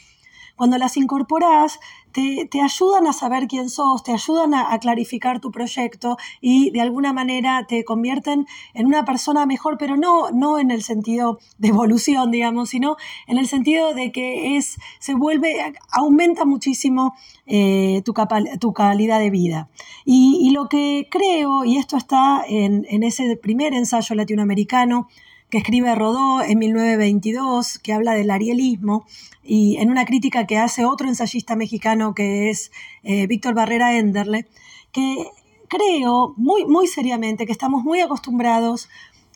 cuando 0.60 0.78
las 0.78 0.98
incorporas, 0.98 1.80
te, 2.12 2.50
ayudan 2.62 3.08
a 3.08 3.14
saber 3.14 3.48
quién 3.48 3.70
sos, 3.70 4.04
te 4.04 4.12
ayudan 4.12 4.54
a, 4.54 4.78
clarificar 4.80 5.40
tu 5.40 5.52
proyecto 5.52 6.18
y 6.42 6.70
de 6.72 6.82
alguna 6.82 7.14
manera 7.14 7.66
te 7.66 7.86
convierten 7.86 8.46
en 8.74 8.86
una 8.86 9.06
persona 9.06 9.46
mejor, 9.46 9.78
pero 9.78 9.96
no, 9.96 10.32
no 10.32 10.60
en 10.60 10.70
el 10.70 10.84
sentido 10.84 11.40
de 11.60 11.70
evolución, 11.70 12.30
digamos, 12.30 12.72
sino 12.72 12.98
en 13.28 13.38
el 13.38 13.48
sentido 13.48 13.94
de 13.94 14.12
que 14.12 14.58
es, 14.58 14.76
se 15.00 15.14
vuelve, 15.14 15.74
aumenta 15.94 16.44
muchísimo 16.44 17.14
eh, 17.46 18.02
tu, 18.04 18.14
tu, 18.60 18.74
calidad 18.74 19.20
de 19.20 19.30
vida. 19.30 19.70
Y, 20.04 20.52
lo 20.52 20.68
que 20.68 21.08
creo, 21.10 21.64
y 21.64 21.78
esto 21.78 21.96
está 21.96 22.44
en, 22.46 22.86
en 22.90 23.04
ese 23.04 23.38
primer 23.38 23.74
ensayo 23.74 24.14
latinoamericano, 24.14 25.08
que 25.50 25.58
escribe 25.58 25.94
Rodó 25.96 26.42
en 26.42 26.60
1922, 26.60 27.80
que 27.80 27.94
habla 27.94 28.14
del 28.14 28.32
arielismo, 28.32 29.06
y 29.44 29.78
en 29.78 29.90
una 29.90 30.06
crítica 30.06 30.46
que 30.46 30.58
hace 30.58 30.86
otro 30.86 31.08
ensayista 31.08 31.56
mexicano 31.56 32.14
que 32.14 32.50
es 32.50 32.72
eh, 33.04 33.26
Víctor 33.28 33.56
Barrera 33.56 33.98
Enderle, 33.98 34.48
que 34.92 35.26
creo 35.68 36.34
muy, 36.38 36.66
muy 36.66 36.88
seriamente 36.88 37.46
que 37.46 37.52
estamos 37.52 37.84
muy 37.84 38.02
acostumbrados 38.02 38.90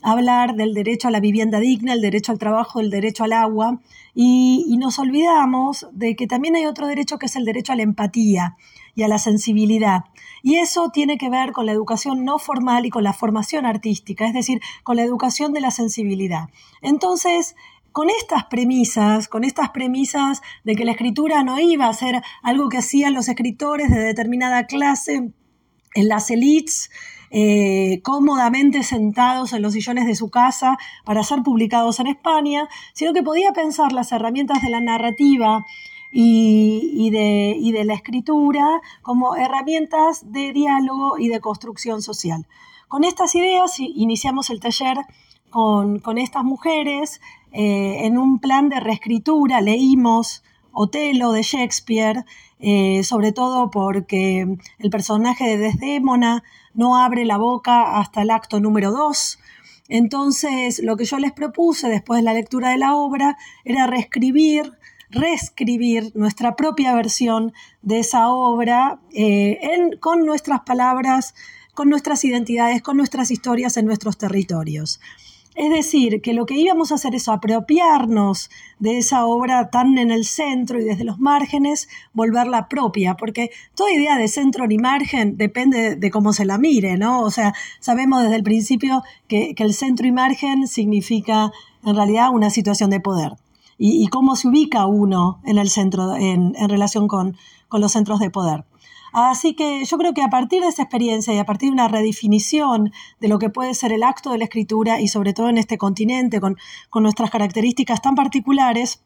a 0.04 0.12
hablar 0.12 0.56
del 0.56 0.74
derecho 0.74 1.08
a 1.08 1.12
la 1.12 1.20
vivienda 1.20 1.60
digna, 1.60 1.94
el 1.94 2.02
derecho 2.02 2.32
al 2.32 2.40
trabajo, 2.40 2.80
el 2.80 2.90
derecho 2.90 3.24
al 3.24 3.34
agua, 3.34 3.80
y, 4.14 4.66
y 4.68 4.78
nos 4.78 5.00
olvidamos 5.00 5.88
de 5.94 6.16
que 6.16 6.28
también 6.28 6.56
hay 6.56 6.66
otro 6.66 6.88
derecho 6.88 7.18
que 7.18 7.26
es 7.26 7.36
el 7.36 7.46
derecho 7.46 7.74
a 7.74 7.76
la 7.76 7.84
empatía 7.84 8.58
y 8.96 9.04
a 9.04 9.08
la 9.08 9.18
sensibilidad. 9.18 10.06
Y 10.42 10.56
eso 10.56 10.90
tiene 10.90 11.18
que 11.18 11.30
ver 11.30 11.52
con 11.52 11.66
la 11.66 11.72
educación 11.72 12.26
no 12.26 12.38
formal 12.38 12.86
y 12.86 12.90
con 12.90 13.04
la 13.04 13.14
formación 13.14 13.66
artística, 13.66 14.28
es 14.28 14.34
decir, 14.34 14.62
con 14.84 14.98
la 14.98 15.04
educación 15.04 15.54
de 15.54 15.62
la 15.62 15.72
sensibilidad. 15.72 16.50
Entonces, 16.82 17.56
con 17.92 18.10
estas 18.10 18.46
premisas, 18.46 19.28
con 19.28 19.44
estas 19.44 19.70
premisas 19.70 20.42
de 20.64 20.76
que 20.76 20.84
la 20.84 20.92
escritura 20.92 21.44
no 21.44 21.60
iba 21.60 21.88
a 21.88 21.94
ser 21.94 22.22
algo 22.42 22.70
que 22.70 22.80
hacían 22.80 23.14
los 23.14 23.30
escritores 23.30 23.90
de 23.90 24.00
determinada 24.00 24.66
clase 24.66 25.32
en 25.96 26.08
las 26.08 26.32
elites, 26.32 26.90
eh, 27.30 28.02
cómodamente 28.04 28.84
sentados 28.84 29.54
en 29.54 29.62
los 29.62 29.74
sillones 29.74 30.06
de 30.06 30.16
su 30.16 30.30
casa 30.30 30.78
para 31.06 31.24
ser 31.24 31.42
publicados 31.42 32.00
en 32.00 32.08
España, 32.08 32.68
sino 32.94 33.14
que 33.14 33.24
podía 33.24 33.54
pensar 33.54 33.92
las 33.92 34.12
herramientas 34.12 34.62
de 34.62 34.70
la 34.70 34.82
narrativa 34.82 35.66
y, 36.16 37.10
de, 37.10 37.84
la 37.86 37.96
escritura 37.96 38.82
como 39.02 39.36
herramientas 39.36 40.32
de 40.32 40.54
diálogo 40.54 41.18
y 41.18 41.28
de 41.28 41.40
construcción 41.42 42.02
social. 42.02 42.46
Con 42.88 43.04
estas 43.04 43.34
ideas 43.34 43.80
iniciamos 43.80 44.52
el 44.52 44.60
taller 44.60 44.98
con, 45.50 46.00
con 46.00 46.20
estas 46.20 46.44
mujeres 46.44 47.20
eh, 47.52 48.06
en 48.06 48.18
un 48.18 48.40
plan 48.40 48.70
de 48.70 48.80
reescritura. 48.80 49.62
Leímos 49.62 50.44
Otelo 50.72 51.32
de 51.32 51.42
Shakespeare, 51.42 52.26
eh, 52.60 53.04
sobre 53.04 53.32
todo 53.32 53.72
porque 53.72 54.58
el 54.78 54.90
personaje 54.92 55.46
de 55.46 55.58
Desdémona 55.58 56.44
no 56.76 56.98
abre 56.98 57.26
la 57.26 57.38
boca 57.38 58.00
hasta 58.00 58.22
el 58.22 58.30
acto 58.30 58.60
número 58.60 58.92
2. 58.92 59.40
Entonces, 59.90 60.80
lo 60.84 60.96
que 60.96 61.06
yo 61.06 61.18
les 61.18 61.32
propuse 61.32 61.90
después 61.90 62.20
de 62.20 62.24
la 62.24 62.34
lectura 62.34 62.70
de 62.70 62.78
la 62.78 62.96
obra 62.96 63.38
era 63.66 63.88
reescribir 63.88 64.74
reescribir 65.14 66.12
nuestra 66.16 66.56
propia 66.56 66.94
versión 66.94 67.54
de 67.82 68.00
esa 68.00 68.30
obra 68.30 69.00
eh, 69.14 69.60
con 70.00 70.26
nuestras 70.26 70.62
palabras, 70.62 71.36
con 71.74 71.90
nuestras 71.90 72.24
identidades, 72.26 72.82
con 72.82 72.98
nuestras 72.98 73.32
historias 73.32 73.78
en 73.78 73.86
nuestros 73.86 74.18
territorios. 74.18 75.00
Es 75.56 75.70
decir, 75.70 76.22
que 76.22 76.34
lo 76.34 76.48
que 76.48 76.56
íbamos 76.56 76.92
a 76.92 76.96
hacer 76.96 77.14
es 77.14 77.28
apropiarnos 77.30 78.50
de 78.80 78.98
esa 78.98 79.26
obra 79.26 79.70
tan 79.70 80.00
en 80.00 80.10
el 80.10 80.26
centro 80.26 80.82
y 80.82 80.84
desde 80.84 81.04
los 81.04 81.20
márgenes, 81.20 81.88
volverla 82.12 82.68
propia, 82.68 83.14
porque 83.16 83.52
toda 83.76 83.94
idea 83.94 84.18
de 84.18 84.28
centro 84.28 84.66
ni 84.66 84.80
margen 84.80 85.38
depende 85.38 85.96
de 85.96 86.12
cómo 86.12 86.34
se 86.34 86.46
la 86.46 86.58
mire, 86.58 86.98
¿no? 86.98 87.22
O 87.22 87.30
sea, 87.30 87.54
sabemos 87.80 88.24
desde 88.24 88.38
el 88.38 88.44
principio 88.44 89.04
que, 89.28 89.54
que 89.54 89.64
el 89.64 89.76
centro 89.76 90.08
y 90.08 90.12
margen 90.12 90.68
significa 90.68 91.52
en 91.86 91.96
realidad 91.96 92.32
una 92.32 92.50
situación 92.50 92.90
de 92.90 93.00
poder 93.00 93.34
y, 93.78 94.08
cómo 94.08 94.36
se 94.36 94.48
ubica 94.48 94.86
uno 94.86 95.40
en 95.46 95.58
el 95.58 95.70
centro 95.70 96.16
en, 96.16 96.54
relación 96.70 97.08
con, 97.08 97.38
los 97.72 97.92
centros 97.92 98.20
de 98.20 98.30
poder. 98.30 98.66
Así 99.14 99.56
que 99.56 99.84
yo 99.86 99.98
creo 99.98 100.14
que 100.14 100.22
a 100.22 100.30
partir 100.30 100.62
de 100.62 100.68
esa 100.68 100.84
experiencia 100.84 101.34
y 101.34 101.40
a 101.40 101.46
partir 101.46 101.70
de 101.70 101.74
una 101.74 101.88
redefinición 101.88 102.92
de 103.20 103.28
lo 103.28 103.40
que 103.40 103.50
puede 103.50 103.74
ser 103.74 103.92
el 103.92 104.04
acto 104.04 104.32
de 104.32 104.38
la 104.38 104.44
escritura 104.46 105.02
y 105.02 105.08
sobre 105.08 105.34
todo 105.34 105.50
en 105.50 105.58
este 105.58 105.78
continente 105.78 106.40
con, 106.40 106.58
nuestras 106.96 107.32
características 107.32 108.02
tan 108.02 108.16
particulares, 108.16 109.04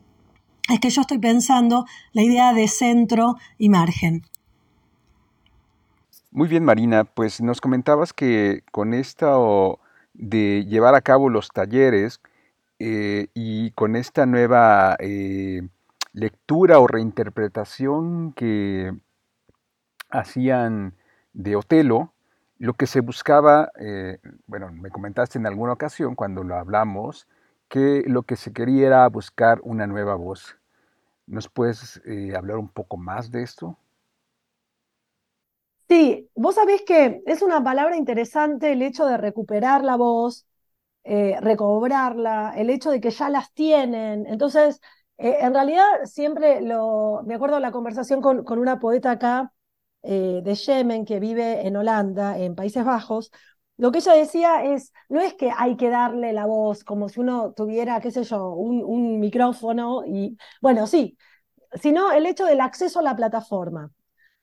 es 0.69 0.79
que 0.79 0.89
yo 0.89 1.01
estoy 1.01 1.19
pensando 1.19 1.85
la 2.11 2.23
idea 2.23 2.53
de 2.53 2.67
centro 2.67 3.35
y 3.57 3.69
margen. 3.69 4.23
Muy 6.31 6.47
bien, 6.49 6.65
Marina, 6.65 7.05
pues 7.05 7.41
nos 7.41 7.61
comentabas 7.61 8.11
que 8.11 8.63
con 8.71 8.93
esto 8.93 9.79
de 10.13 10.65
llevar 10.65 10.93
a 10.95 11.01
cabo 11.01 11.29
los 11.29 11.49
talleres, 11.49 12.19
eh, 12.79 13.29
y 13.33 13.71
con 13.71 13.95
esta 13.95 14.25
nueva 14.25 14.95
eh, 14.99 15.67
lectura 16.13 16.79
o 16.79 16.87
reinterpretación 16.87 18.33
que 18.33 18.93
hacían 20.09 20.95
de 21.33 21.55
Otelo, 21.55 22.13
lo 22.59 22.73
que 22.73 22.87
se 22.87 23.01
buscaba, 23.01 23.71
eh, 23.79 24.19
bueno, 24.47 24.71
me 24.71 24.89
comentaste 24.89 25.37
en 25.37 25.47
alguna 25.47 25.73
ocasión 25.73 26.15
cuando 26.15 26.43
lo 26.43 26.55
hablamos, 26.55 27.27
que 27.69 28.03
lo 28.07 28.23
que 28.23 28.35
se 28.35 28.53
quería 28.53 28.87
era 28.87 29.07
buscar 29.09 29.59
una 29.63 29.87
nueva 29.87 30.15
voz. 30.15 30.57
¿Nos 31.27 31.49
puedes 31.49 32.01
hablar 32.35 32.57
un 32.57 32.69
poco 32.69 32.97
más 32.97 33.31
de 33.31 33.43
esto? 33.43 33.77
Sí, 35.89 36.29
vos 36.35 36.55
sabés 36.55 36.81
que 36.83 37.21
es 37.25 37.41
una 37.41 37.63
palabra 37.63 37.95
interesante 37.95 38.73
el 38.73 38.81
hecho 38.81 39.05
de 39.05 39.17
recuperar 39.17 39.83
la 39.85 39.95
voz, 39.95 40.46
eh, 41.07 41.37
recobrarla, 41.41 42.53
el 42.57 42.69
hecho 42.69 42.91
de 42.91 43.01
que 43.01 43.11
ya 43.11 43.29
las 43.29 43.53
tienen. 43.53 44.25
Entonces, 44.27 44.81
eh, 45.17 45.37
en 45.41 45.53
realidad 45.53 45.85
siempre 46.05 46.61
lo, 46.61 47.23
me 47.25 47.35
acuerdo 47.35 47.59
la 47.59 47.71
conversación 47.71 48.21
con, 48.21 48.43
con 48.43 48.59
una 48.59 48.79
poeta 48.79 49.11
acá 49.11 49.53
eh, 50.03 50.41
de 50.43 50.55
Yemen 50.55 51.05
que 51.05 51.19
vive 51.19 51.65
en 51.67 51.75
Holanda, 51.77 52.37
en 52.37 52.55
Países 52.55 52.85
Bajos, 52.85 53.31
lo 53.77 53.91
que 53.91 53.99
ella 53.99 54.13
decía 54.13 54.63
es, 54.65 54.91
no 55.09 55.21
es 55.21 55.33
que 55.35 55.51
hay 55.55 55.77
que 55.77 55.89
darle 55.89 56.33
la 56.33 56.45
voz 56.47 56.83
como 56.83 57.09
si 57.09 57.19
uno 57.19 57.53
tuviera, 57.53 57.99
qué 58.01 58.11
sé 58.11 58.23
yo, 58.23 58.51
un, 58.53 58.83
un 58.83 59.19
micrófono 59.19 60.03
y, 60.05 60.37
bueno, 60.61 60.87
sí, 60.87 61.17
sino 61.81 62.11
el 62.13 62.25
hecho 62.25 62.45
del 62.45 62.61
acceso 62.61 62.99
a 62.99 63.03
la 63.03 63.15
plataforma. 63.15 63.91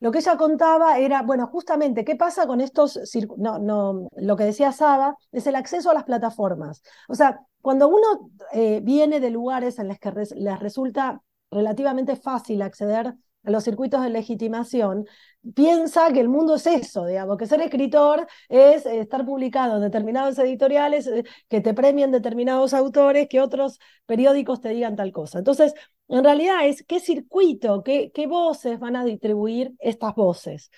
Lo 0.00 0.10
que 0.10 0.18
ella 0.18 0.36
contaba 0.36 0.98
era, 0.98 1.22
bueno, 1.22 1.46
justamente, 1.46 2.04
¿qué 2.04 2.16
pasa 2.16 2.46
con 2.46 2.60
estos, 2.60 3.00
no, 3.38 3.58
no, 3.58 4.08
lo 4.16 4.36
que 4.36 4.44
decía 4.44 4.72
Saba 4.72 5.16
es 5.32 5.46
el 5.46 5.54
acceso 5.54 5.90
a 5.90 5.94
las 5.94 6.04
plataformas. 6.04 6.82
O 7.08 7.14
sea, 7.14 7.40
cuando 7.62 7.88
uno 7.88 8.30
eh, 8.52 8.80
viene 8.82 9.20
de 9.20 9.30
lugares 9.30 9.78
en 9.78 9.88
los 9.88 9.98
que 9.98 10.12
les 10.36 10.58
resulta 10.60 11.22
relativamente 11.50 12.16
fácil 12.16 12.60
acceder 12.60 13.14
a 13.44 13.50
los 13.50 13.64
circuitos 13.64 14.02
de 14.02 14.10
legitimación, 14.10 15.06
piensa 15.54 16.12
que 16.12 16.20
el 16.20 16.28
mundo 16.28 16.56
es 16.56 16.66
eso, 16.66 17.06
digamos, 17.06 17.36
que 17.36 17.46
ser 17.46 17.60
escritor 17.60 18.26
es 18.48 18.86
estar 18.86 19.24
publicado 19.24 19.76
en 19.76 19.82
determinados 19.82 20.38
editoriales, 20.38 21.06
eh, 21.06 21.24
que 21.48 21.60
te 21.60 21.74
premien 21.74 22.10
determinados 22.10 22.74
autores, 22.74 23.28
que 23.28 23.40
otros 23.40 23.78
periódicos 24.06 24.60
te 24.60 24.70
digan 24.70 24.96
tal 24.96 25.12
cosa. 25.12 25.38
Entonces, 25.38 25.74
en 26.08 26.25
realidad 26.25 26.66
es 26.66 26.84
qué 26.84 27.00
circuito, 27.00 27.82
qué, 27.82 28.11
voces 28.28 28.78
van 28.78 28.96
a 28.96 29.04
distribuir 29.04 29.75
estas 29.80 30.14
voces. 30.14 30.70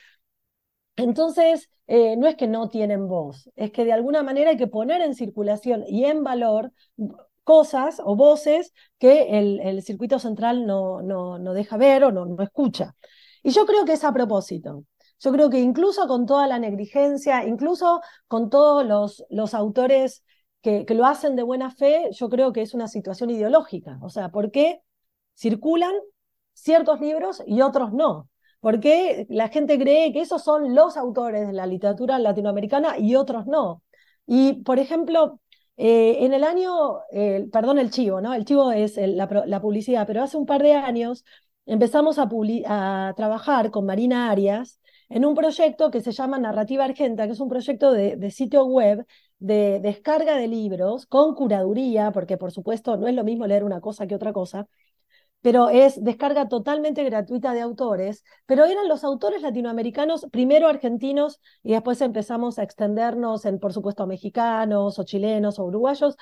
Entonces, 0.96 1.68
eh, 1.86 2.16
no 2.16 2.26
es 2.26 2.36
que 2.36 2.46
no 2.46 2.68
tienen 2.68 3.06
voz, 3.08 3.50
es 3.54 3.70
que 3.70 3.84
de 3.84 3.92
alguna 3.92 4.22
manera 4.22 4.50
hay 4.50 4.56
que 4.56 4.66
poner 4.66 5.02
en 5.02 5.14
circulación 5.14 5.84
y 5.86 6.04
en 6.04 6.24
valor 6.24 6.72
cosas 7.44 8.00
o 8.04 8.16
voces 8.16 8.72
que 8.98 9.38
el, 9.38 9.82
circuito 9.82 10.18
central 10.18 10.66
no, 10.66 11.02
no, 11.02 11.38
no, 11.38 11.54
deja 11.54 11.76
ver 11.76 12.04
o 12.04 12.12
no, 12.12 12.26
no 12.26 12.42
escucha. 12.42 12.96
Y 13.42 13.50
yo 13.50 13.66
creo 13.66 13.84
que 13.84 13.92
es 13.92 14.04
a 14.04 14.12
propósito. 14.12 14.84
Yo 15.20 15.32
creo 15.32 15.50
que 15.50 15.60
incluso 15.60 16.06
con 16.08 16.26
toda 16.26 16.46
la 16.46 16.58
negligencia, 16.58 17.46
incluso 17.46 18.00
con 18.28 18.50
todos 18.50 18.84
los, 18.86 19.24
los 19.30 19.54
autores 19.54 20.24
que, 20.62 20.84
que, 20.86 20.94
lo 20.94 21.06
hacen 21.06 21.36
de 21.36 21.42
buena 21.44 21.70
fe, 21.70 22.10
yo 22.12 22.28
creo 22.28 22.52
que 22.52 22.62
es 22.62 22.74
una 22.74 22.88
situación 22.88 23.30
ideológica. 23.30 23.98
O 24.02 24.10
sea, 24.10 24.30
¿por 24.30 24.50
qué 24.50 24.82
circulan 25.36 25.92
ciertos 26.52 27.00
libros 27.00 27.42
y 27.46 27.60
otros 27.60 27.92
no? 27.92 28.28
¿Por 28.60 28.80
qué 28.80 29.26
la 29.28 29.48
gente 29.48 29.78
cree 29.78 30.12
que 30.12 30.20
esos 30.22 30.42
son 30.42 30.74
los 30.74 30.96
autores 30.96 31.46
de 31.46 31.52
la 31.52 31.66
literatura 31.66 32.18
latinoamericana 32.18 32.98
y 32.98 33.14
otros 33.14 33.46
no? 33.46 33.82
Y, 34.26 34.64
por 34.64 34.78
ejemplo, 34.78 35.40
eh, 35.76 36.24
en 36.24 36.34
el 36.34 36.42
año, 36.44 37.00
perdón, 37.52 37.78
el 37.78 37.90
chivo, 37.90 38.20
¿no? 38.20 38.34
El 38.34 38.44
chivo 38.44 38.72
es 38.72 38.96
la, 38.96 39.60
publicidad, 39.60 40.06
pero 40.06 40.22
hace 40.22 40.36
un 40.36 40.46
par 40.46 40.62
de 40.62 40.72
años 40.74 41.24
empezamos 41.66 42.18
a, 42.18 42.28
a, 42.66 43.14
trabajar 43.16 43.70
con 43.70 43.86
Marina 43.86 44.30
Arias 44.30 44.80
en 45.08 45.24
un 45.24 45.34
proyecto 45.34 45.90
que 45.90 46.00
se 46.00 46.12
llama 46.12 46.38
Narrativa 46.38 46.84
Argenta, 46.84 47.26
que 47.26 47.32
es 47.32 47.40
un 47.40 47.48
proyecto 47.48 47.92
de 47.92 48.30
sitio 48.30 48.64
web 48.64 49.06
de 49.38 49.80
descarga 49.80 50.36
de 50.36 50.48
libros 50.48 51.06
con 51.06 51.34
curaduría, 51.34 52.10
porque 52.12 52.36
por 52.38 52.52
supuesto 52.52 52.96
no 52.96 53.06
es 53.08 53.14
lo 53.14 53.24
mismo 53.24 53.46
leer 53.46 53.64
una 53.64 53.80
cosa 53.80 54.06
que 54.06 54.14
otra 54.14 54.32
cosa, 54.32 54.66
pero 55.46 55.68
es 55.68 56.02
descarga 56.02 56.48
totalmente 56.48 57.04
gratuita 57.04 57.54
de 57.54 57.60
autores, 57.60 58.24
pero 58.46 58.64
eran 58.64 58.88
los 58.88 59.04
autores 59.04 59.42
latinoamericanos, 59.42 60.26
primero 60.32 60.66
argentinos 60.66 61.40
y 61.62 61.70
después 61.70 62.00
empezamos 62.00 62.58
a 62.58 62.64
extendernos 62.64 63.44
en, 63.44 63.60
por 63.60 63.72
supuesto, 63.72 64.08
mexicanos 64.08 64.98
o 64.98 65.04
chilenos 65.04 65.60
o 65.60 65.66
uruguayos, 65.66 66.16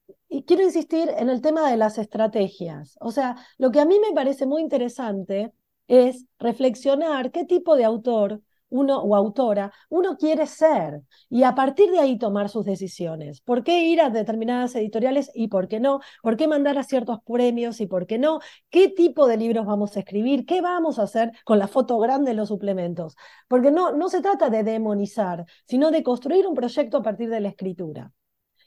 quiero 0.46 0.64
insistir 0.64 1.08
en 1.16 1.28
el 1.30 1.40
tema 1.40 1.70
de 1.70 1.76
las 1.76 1.98
estrategias. 1.98 2.96
O 3.00 3.12
sea, 3.12 3.36
lo 3.58 3.70
que 3.70 3.80
a 3.80 3.84
mí 3.84 3.98
me 4.00 4.12
parece 4.12 4.46
muy 4.46 4.60
interesante 4.60 5.52
es 5.88 6.26
reflexionar 6.38 7.30
qué 7.30 7.44
tipo 7.44 7.76
de 7.76 7.84
autor 7.84 8.42
uno 8.74 9.00
o 9.02 9.14
autora 9.14 9.72
uno 9.88 10.16
quiere 10.16 10.46
ser 10.46 11.02
y 11.30 11.44
a 11.44 11.54
partir 11.54 11.90
de 11.92 12.00
ahí 12.00 12.18
tomar 12.18 12.48
sus 12.48 12.64
decisiones. 12.64 13.40
¿Por 13.40 13.62
qué 13.62 13.84
ir 13.84 14.00
a 14.00 14.10
determinadas 14.10 14.74
editoriales 14.74 15.30
y 15.34 15.48
por 15.48 15.68
qué 15.68 15.78
no? 15.78 16.00
¿Por 16.22 16.36
qué 16.36 16.48
mandar 16.48 16.76
a 16.78 16.82
ciertos 16.82 17.18
premios 17.24 17.80
y 17.80 17.86
por 17.86 18.06
qué 18.06 18.18
no? 18.18 18.40
¿Qué 18.70 18.88
tipo 18.88 19.28
de 19.28 19.36
libros 19.36 19.64
vamos 19.66 19.96
a 19.96 20.00
escribir? 20.00 20.44
¿Qué 20.44 20.60
vamos 20.60 20.98
a 20.98 21.04
hacer 21.04 21.32
con 21.44 21.58
la 21.60 21.68
foto 21.68 21.98
grande 21.98 22.32
de 22.32 22.36
los 22.36 22.48
suplementos? 22.48 23.16
Porque 23.48 23.70
no, 23.70 23.92
no 23.92 24.08
se 24.08 24.20
trata 24.20 24.50
de 24.50 24.64
demonizar, 24.64 25.44
sino 25.66 25.90
de 25.92 26.02
construir 26.02 26.46
un 26.46 26.54
proyecto 26.54 26.98
a 26.98 27.02
partir 27.02 27.30
de 27.30 27.40
la 27.40 27.48
escritura. 27.50 28.12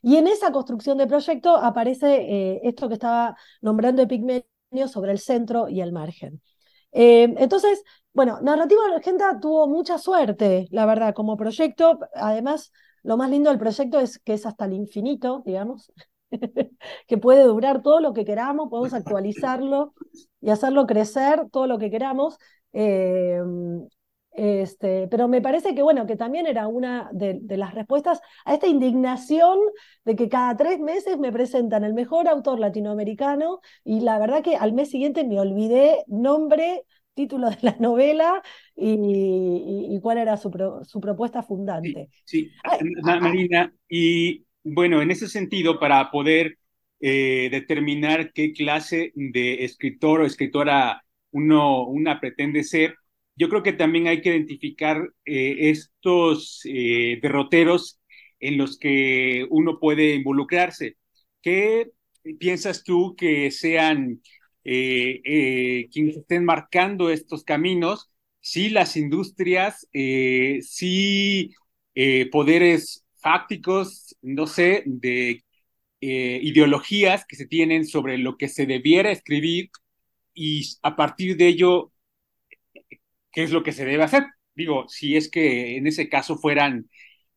Y 0.02 0.16
en 0.18 0.28
esa 0.28 0.52
construcción 0.52 0.98
de 0.98 1.08
proyecto 1.08 1.58
aparece 1.58 2.16
eh, 2.22 2.62
esto 2.64 2.88
que 2.88 2.94
estaba 2.94 3.36
nombrando 3.62 4.02
Epigmenio 4.04 4.46
sobre 4.88 5.12
el 5.12 5.20
centro 5.20 5.68
y 5.68 5.82
el 5.82 5.92
margen. 5.92 6.42
Eh, 7.00 7.34
entonces, 7.38 7.84
bueno, 8.14 8.40
Narrativa 8.42 8.82
Argenta 8.96 9.40
tuvo 9.40 9.68
mucha 9.68 9.98
suerte, 10.00 10.68
la 10.72 10.86
verdad, 10.88 11.14
como 11.14 11.38
proyecto. 11.38 12.00
Además, 12.16 12.72
lo 13.04 13.18
más 13.18 13.30
lindo 13.30 13.50
del 13.52 13.60
proyecto 13.60 14.00
es 14.00 14.18
que 14.20 14.34
es 14.34 14.46
hasta 14.48 14.66
el 14.66 14.74
infinito, 14.74 15.44
digamos, 15.46 15.92
que 17.08 17.18
puede 17.20 17.44
durar 17.44 17.84
todo 17.84 18.00
lo 18.00 18.14
que 18.14 18.26
queramos, 18.26 18.70
podemos 18.70 18.94
actualizarlo 18.94 19.94
y 20.42 20.50
hacerlo 20.50 20.88
crecer 20.88 21.48
todo 21.52 21.68
lo 21.68 21.78
que 21.78 21.92
queramos. 21.92 22.38
Eh, 22.74 23.40
este, 24.38 25.08
pero 25.10 25.28
me 25.28 25.42
parece 25.42 25.74
que, 25.74 25.82
bueno, 25.82 26.06
que 26.06 26.16
también 26.16 26.46
era 26.46 26.68
una 26.68 27.10
de, 27.12 27.40
de, 27.42 27.58
las 27.58 27.74
respuestas 27.74 28.22
a 28.46 28.54
esta 28.54 28.68
indignación 28.68 29.58
de 30.06 30.16
que 30.16 30.30
cada 30.30 30.56
tres 30.56 30.80
meses 30.80 31.18
me 31.18 31.32
presentan 31.32 31.84
el 31.84 31.94
mejor 31.94 32.28
autor 32.28 32.60
latinoamericano 32.60 33.62
y 33.84 34.02
la 34.02 34.20
verdad 34.20 34.44
que 34.44 34.56
al 34.56 34.74
mes 34.74 34.92
siguiente 34.92 35.24
me 35.24 35.40
olvidé 35.40 36.04
nombre, 36.08 36.84
título 37.16 37.50
de 37.50 37.58
la 37.64 37.76
novela 37.80 38.44
y, 38.76 39.88
y, 39.90 40.00
cuál 40.02 40.20
era 40.20 40.38
su, 40.38 40.52
pro, 40.52 40.86
su, 40.86 41.02
propuesta 41.02 41.42
fundante. 41.42 42.10
Sí, 42.24 42.52
sí. 42.64 42.82
Marina, 43.04 43.74
y 43.90 44.46
bueno, 44.64 45.02
en 45.02 45.10
ese 45.10 45.28
sentido, 45.28 45.80
para 45.80 46.12
poder 46.12 46.60
eh, 47.00 47.50
determinar 47.52 48.32
qué 48.34 48.54
clase 48.54 49.12
de 49.16 49.66
escritor 49.66 50.22
o 50.22 50.26
escritora 50.26 51.04
uno, 51.32 51.86
una 51.88 52.20
pretende 52.20 52.64
ser, 52.64 52.96
yo 53.38 53.50
creo 53.50 53.64
que 53.64 53.74
también 53.74 54.08
hay 54.08 54.22
que 54.22 54.30
identificar 54.30 55.14
eh, 55.26 55.70
estos 55.70 56.62
eh, 56.66 57.20
derroteros 57.22 58.00
en 58.40 58.58
los 58.58 58.78
que 58.80 59.46
uno 59.50 59.80
puede 59.80 60.16
involucrarse. 60.16 60.98
¿Qué 61.42 61.92
piensas 62.40 62.84
tú 62.84 63.16
que 63.16 63.52
sean 63.52 64.22
eh, 64.64 65.88
quienes 65.92 66.18
estén 66.18 66.46
marcando 66.46 67.10
estos 67.12 67.44
caminos? 67.44 68.10
Si 68.42 68.70
las 68.70 68.98
industrias, 68.98 69.88
si 69.92 71.54
poderes 72.32 73.06
fácticos, 73.18 74.16
no 74.22 74.48
sé, 74.48 74.84
de 74.86 75.44
ideologías 76.00 77.26
que 77.28 77.36
se 77.36 77.48
tienen 77.48 77.86
sobre 77.86 78.18
lo 78.18 78.38
que 78.38 78.48
se 78.48 78.66
debiera 78.66 79.12
escribir 79.12 79.70
y 80.34 80.64
a 80.84 80.96
partir 80.96 81.36
de 81.38 81.48
ello 81.48 81.92
qué 83.38 83.44
es 83.44 83.52
lo 83.52 83.62
que 83.62 83.72
se 83.72 83.86
debe 83.86 84.02
hacer. 84.02 84.26
Digo, 84.56 84.86
si 84.88 85.16
es 85.16 85.30
que 85.30 85.78
en 85.78 85.86
ese 85.86 86.10
caso 86.10 86.38
fueran 86.38 86.90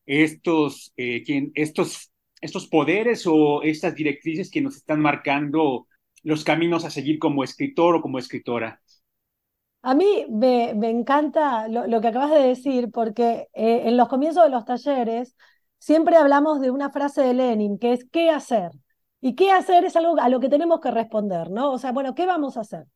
estos, 0.06 0.94
eh, 0.96 1.22
estos, 1.54 2.10
estos 2.40 2.68
poderes 2.68 3.26
o 3.26 3.60
estas 3.62 3.94
directrices 3.94 4.50
que 4.50 4.62
nos 4.62 4.76
están 4.76 5.00
marcando 5.00 5.88
los 6.22 6.42
caminos 6.42 6.86
a 6.86 6.90
seguir 6.90 7.18
como 7.18 7.44
escritor 7.44 7.96
o 7.96 8.00
como 8.00 8.18
escritora. 8.18 8.80
A 9.82 9.94
mí 9.94 10.24
me, 10.30 10.70
encanta 10.88 11.68
lo, 11.68 11.86
lo, 11.86 12.00
que 12.00 12.08
acabas 12.08 12.30
de 12.30 12.48
decir, 12.48 12.88
porque 12.90 13.48
eh, 13.52 13.82
en 13.84 13.98
los 13.98 14.08
comienzos 14.08 14.44
de 14.44 14.50
los 14.50 14.64
talleres 14.64 15.36
siempre 15.78 16.16
hablamos 16.16 16.62
de 16.62 16.70
una 16.70 16.88
frase 16.88 17.20
de 17.20 17.34
Lenin, 17.34 17.78
que 17.78 17.92
es 17.92 18.06
¿qué 18.10 18.30
hacer? 18.30 18.70
Y 19.20 19.34
qué 19.34 19.50
hacer 19.52 19.84
es 19.84 19.96
algo 19.96 20.18
a 20.18 20.30
lo 20.30 20.40
que 20.40 20.48
tenemos 20.48 20.80
que 20.80 20.92
responder, 20.92 21.50
¿no? 21.50 21.72
O 21.72 21.78
sea, 21.78 21.92
bueno, 21.92 22.14
¿qué 22.14 22.24
vamos 22.24 22.56
a 22.56 22.60
hacer? 22.60 22.86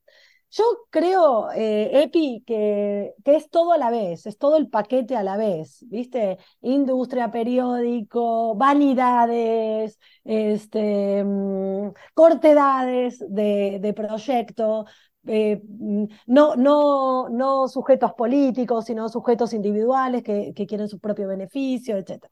Yo 0.57 0.65
creo, 0.91 1.51
eh, 1.53 2.03
Epi, 2.05 2.45
que, 2.47 3.13
que, 3.25 3.35
es 3.37 3.51
todo 3.51 3.73
a 3.73 3.79
la 3.79 3.91
vez, 3.91 4.25
es 4.27 4.39
todo 4.39 4.57
el 4.57 4.69
paquete 4.69 5.17
a 5.17 5.25
la 5.25 5.37
vez, 5.37 5.85
¿viste? 5.89 6.39
Industria, 6.61 7.33
periódico, 7.33 8.55
vanidades, 8.55 9.99
este, 10.23 11.25
mm, 11.25 11.91
cortedades 12.15 13.19
de, 13.29 13.79
de 13.81 13.93
proyecto, 13.95 14.85
eh, 15.27 15.61
mm, 15.67 16.05
no, 16.27 16.55
no, 16.55 17.29
no 17.31 17.67
sujetos 17.69 18.13
políticos, 18.13 18.85
sino 18.85 19.09
sujetos 19.09 19.53
individuales 19.55 20.23
que, 20.23 20.53
que 20.55 20.67
quieren 20.67 20.89
su 20.89 21.01
propio 21.01 21.27
beneficio, 21.27 21.97
etc. 21.97 22.31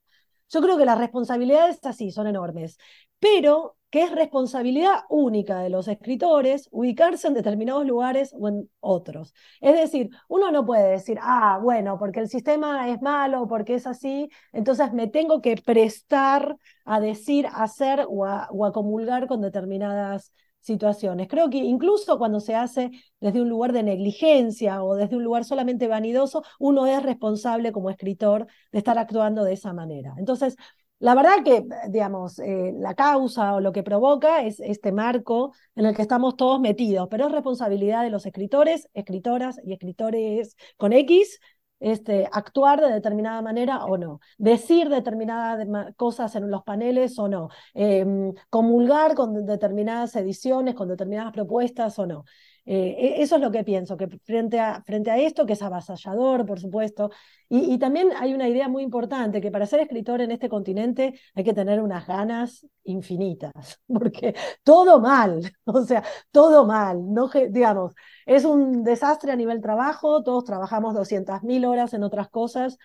Yo 0.49 0.61
creo 0.63 0.79
que 0.79 0.85
las 0.85 0.99
responsabilidades 0.99 1.81
así 1.85 2.13
son 2.13 2.29
enormes, 2.29 2.79
pero 3.19 3.77
que 3.93 4.05
es 4.05 4.11
responsabilidad 4.11 5.03
única 5.11 5.61
de 5.61 5.69
los 5.69 5.87
escritores 5.87 6.69
ubicarse 6.73 7.29
en 7.29 7.35
determinados 7.35 7.87
lugares 7.87 8.35
o 8.39 8.49
en 8.49 8.71
otros. 8.81 9.35
Es 9.61 9.77
decir, 9.77 10.09
uno 10.29 10.51
no 10.51 10.65
puede 10.65 10.93
decir, 10.93 11.19
ah, 11.21 11.59
bueno, 11.63 11.99
porque 11.99 12.21
el 12.21 12.29
sistema 12.31 12.89
es 12.89 13.03
malo, 13.03 13.47
porque 13.47 13.75
es 13.75 13.87
así, 13.87 14.31
entonces 14.53 14.95
me 14.95 15.09
tengo 15.09 15.43
que 15.43 15.57
prestar 15.57 16.57
a 16.87 17.01
decir, 17.01 17.47
hacer 17.53 18.07
o 18.09 18.25
a, 18.25 18.49
o 18.51 18.65
a 18.65 18.73
comulgar 18.73 19.27
con 19.27 19.43
determinadas 19.43 20.33
situaciones. 20.61 21.29
Creo 21.29 21.51
que 21.51 21.59
incluso 21.59 22.19
cuando 22.19 22.41
se 22.41 22.55
hace 22.55 22.91
desde 23.21 23.43
un 23.43 23.49
lugar 23.51 23.73
de 23.73 23.83
negligencia 23.83 24.83
o 24.83 24.95
desde 24.95 25.17
un 25.17 25.25
lugar 25.25 25.45
solamente 25.45 25.87
vanidoso, 25.89 26.45
uno 26.59 26.87
es 26.87 27.03
responsable 27.03 27.73
como 27.73 27.91
escritor 27.91 28.47
de 28.71 28.79
estar 28.79 28.97
actuando 28.97 29.45
de 29.45 29.53
esa 29.53 29.73
manera. 29.75 30.15
Entonces, 30.19 30.57
la 31.03 31.17
verdad 31.17 31.43
que, 31.45 31.65
digamos, 31.89 32.39
eh, 32.39 32.73
la 32.79 32.95
causa 32.95 33.55
o 33.55 33.61
lo 33.61 33.73
que 33.73 33.83
provoca 33.83 34.43
es 34.45 34.61
este 34.61 34.93
marco 34.93 35.53
en 35.75 35.87
el 35.87 35.97
que 35.97 36.03
estamos 36.03 36.37
todos 36.37 36.61
metidos, 36.61 37.09
pero 37.11 37.27
es 37.27 37.33
responsabilidad 37.33 38.05
de 38.05 38.11
los 38.11 38.25
escritores, 38.25 38.89
escritoras 38.95 39.61
y 39.65 39.73
escritores 39.73 40.55
con 40.77 40.93
X 40.93 41.41
este, 41.81 42.29
actuar 42.31 42.81
de 42.81 42.93
determinada 42.93 43.43
manera 43.43 43.85
o 43.85 43.99
no, 43.99 44.21
decir 44.39 44.89
determinadas 44.91 45.67
cosas 45.97 46.37
en 46.37 46.49
los 46.53 46.63
paneles 46.63 47.19
o 47.19 47.27
no, 47.27 47.49
em, 47.75 48.33
comulgar 48.49 49.17
con 49.17 49.45
determinadas 49.45 50.15
ediciones, 50.15 50.77
con 50.77 50.87
determinadas 50.89 51.33
propuestas 51.33 51.99
o 51.99 52.07
no. 52.07 52.25
Eh, 52.65 53.17
e, 53.19 53.23
eso 53.23 53.37
es 53.37 53.43
lo 53.43 53.51
que 53.51 53.65
pienso, 53.65 53.97
que 53.97 54.07
frente 54.25 54.61
a, 54.61 54.83
frente 54.85 55.11
a 55.11 55.19
esto, 55.19 55.47
que 55.47 55.55
es 55.55 55.63
avasallador, 55.63 56.47
por 56.47 56.61
supuesto, 56.61 57.11
y, 57.49 57.77
también 57.79 58.11
hay 58.19 58.33
una 58.35 58.49
idea 58.49 58.69
muy 58.69 58.83
importante, 58.83 59.41
que 59.41 59.51
para 59.51 59.67
ser 59.67 59.81
escritor 59.81 60.21
en 60.23 60.31
este 60.31 60.49
continente 60.49 61.19
hay 61.35 61.45
que 61.45 61.53
tener 61.53 61.83
unas 61.83 62.07
ganas 62.07 62.67
infinitas, 62.85 63.53
porque 63.89 64.35
todo 64.63 65.01
mal, 65.01 65.53
o 65.65 65.83
sea, 65.83 66.05
todo 66.31 66.65
mal, 66.67 67.13
no, 67.13 67.29
digamos, 67.51 67.95
es 68.27 68.45
un 68.45 68.85
desastre 68.85 69.33
a 69.33 69.37
nivel 69.37 69.61
trabajo, 69.61 70.23
todos 70.23 70.45
trabajamos 70.45 70.95
200.000 70.95 71.65
horas 71.67 71.95
en 71.95 72.05
otras 72.05 72.29
cosas, 72.31 72.79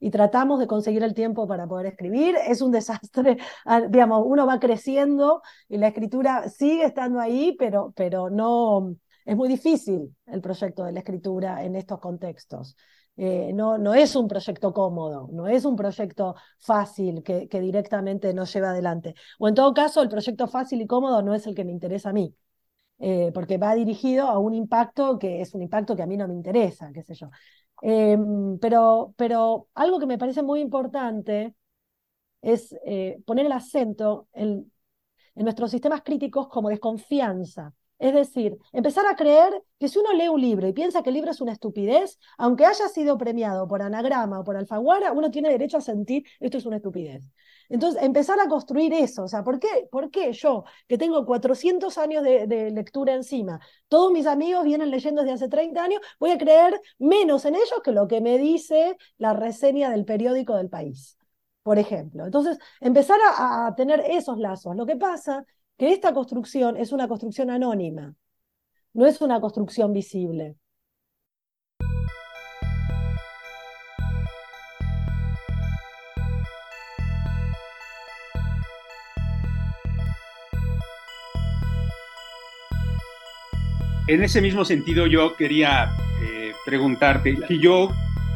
y 0.00 0.10
tratamos 0.10 0.58
de 0.58 0.66
conseguir 0.66 1.02
el 1.02 1.14
tiempo 1.14 1.46
para 1.46 1.66
poder 1.66 1.86
escribir. 1.86 2.36
Es 2.46 2.60
un 2.60 2.70
desastre, 2.72 3.38
ah, 3.64 3.80
digamos, 3.80 4.22
uno 4.26 4.46
va 4.46 4.60
creciendo 4.60 5.40
y 5.68 5.78
la 5.78 5.88
escritura 5.88 6.48
sigue 6.50 6.84
estando 6.84 7.20
ahí, 7.20 7.56
pero, 7.58 7.92
pero 7.96 8.28
no, 8.28 8.96
es 9.24 9.36
muy 9.36 9.48
difícil 9.48 10.14
el 10.26 10.40
proyecto 10.40 10.84
de 10.84 10.92
la 10.92 11.00
escritura 11.00 11.64
en 11.64 11.76
estos 11.76 11.98
contextos. 12.00 12.76
Eh, 13.16 13.52
no, 13.54 13.78
no 13.78 13.94
es 13.94 14.16
un 14.16 14.26
proyecto 14.28 14.72
cómodo, 14.72 15.28
no 15.32 15.46
es 15.46 15.64
un 15.64 15.76
proyecto 15.76 16.34
fácil 16.58 17.22
que, 17.22 17.48
que, 17.48 17.60
directamente 17.60 18.34
nos 18.34 18.52
lleva 18.52 18.70
adelante. 18.70 19.14
O 19.38 19.48
en 19.48 19.54
todo 19.54 19.72
caso, 19.72 20.02
el 20.02 20.08
proyecto 20.08 20.48
fácil 20.48 20.80
y 20.82 20.86
cómodo 20.86 21.22
no 21.22 21.34
es 21.34 21.46
el 21.46 21.54
que 21.54 21.64
me 21.64 21.72
interesa 21.72 22.10
a 22.10 22.12
mí, 22.12 22.34
eh, 22.98 23.30
porque 23.34 23.58
va 23.58 23.74
dirigido 23.74 24.26
a 24.28 24.38
un 24.38 24.54
impacto 24.54 25.18
que 25.18 25.40
es 25.40 25.54
un 25.54 25.62
impacto 25.62 25.96
que 25.96 26.02
a 26.02 26.06
mí 26.06 26.16
no 26.16 26.28
me 26.28 26.34
interesa, 26.34 26.90
qué 26.92 27.02
sé 27.02 27.14
yo. 27.14 27.30
Em, 27.82 28.58
pero, 28.58 29.14
pero 29.16 29.68
algo 29.74 29.98
que 30.00 30.06
me 30.06 30.18
parece 30.18 30.42
muy 30.42 30.60
importante 30.60 31.54
es 32.42 32.74
eh, 32.84 33.18
poner 33.26 33.46
el 33.46 33.52
acento 33.52 34.28
en, 34.32 34.72
en 35.34 35.44
nuestros 35.44 35.70
sistemas 35.70 36.02
críticos 36.02 36.48
como 36.48 36.68
desconfianza 36.68 37.74
es 37.98 38.12
decir, 38.12 38.58
empezar 38.72 39.06
a 39.06 39.16
creer 39.16 39.62
que 39.78 39.88
si 39.88 39.98
uno 39.98 40.12
lee 40.12 40.28
un 40.28 40.40
libro 40.40 40.66
y 40.66 40.72
piensa 40.72 41.02
que 41.02 41.10
el 41.10 41.14
libro 41.14 41.30
es 41.30 41.40
una 41.40 41.52
estupidez, 41.52 42.18
aunque 42.38 42.66
haya 42.66 42.88
sido 42.88 43.16
premiado 43.16 43.68
por 43.68 43.82
Anagrama 43.82 44.40
o 44.40 44.44
por 44.44 44.56
Alfaguara, 44.56 45.12
uno 45.12 45.30
tiene 45.30 45.48
derecho 45.50 45.78
a 45.78 45.80
sentir 45.80 46.24
esto 46.40 46.58
es 46.58 46.66
una 46.66 46.76
estupidez. 46.76 47.22
Entonces, 47.68 48.02
empezar 48.02 48.38
a 48.40 48.48
construir 48.48 48.92
eso, 48.92 49.24
o 49.24 49.28
sea, 49.28 49.42
¿por 49.42 49.58
qué, 49.58 49.88
¿Por 49.90 50.10
qué 50.10 50.32
yo, 50.32 50.64
que 50.86 50.98
tengo 50.98 51.24
400 51.24 51.96
años 51.98 52.22
de, 52.22 52.70
lectura 52.70 53.14
encima, 53.14 53.60
todos 53.88 54.12
mis 54.12 54.26
amigos 54.26 54.64
vienen 54.64 54.90
leyendo 54.90 55.22
desde 55.22 55.34
hace 55.34 55.48
30 55.48 55.82
años, 55.82 56.00
voy 56.18 56.30
a 56.32 56.38
creer 56.38 56.80
menos 56.98 57.44
en 57.44 57.54
ellos 57.54 57.80
que 57.82 57.92
lo 57.92 58.06
que 58.06 58.20
me 58.20 58.38
dice 58.38 58.96
la 59.18 59.32
reseña 59.32 59.90
del 59.90 60.04
periódico 60.04 60.56
del 60.56 60.68
país? 60.68 61.16
Por 61.62 61.78
ejemplo. 61.78 62.26
Entonces, 62.26 62.58
empezar 62.80 63.18
a 63.38 63.72
tener 63.74 64.00
esos 64.06 64.38
lazos. 64.38 64.76
Lo 64.76 64.84
que 64.84 64.96
pasa 64.96 65.46
que 65.76 65.92
esta 65.92 66.14
construcción 66.14 66.76
es 66.76 66.92
una 66.92 67.08
construcción 67.08 67.50
anónima, 67.50 68.14
no 68.92 69.06
es 69.06 69.20
una 69.20 69.40
construcción 69.40 69.92
visible. 69.92 70.56
En 84.06 84.22
ese 84.22 84.42
mismo 84.42 84.66
sentido, 84.66 85.06
yo 85.06 85.34
quería 85.34 85.90
eh, 86.22 86.52
preguntarte, 86.66 87.38
si 87.48 87.58
yo, 87.58 87.90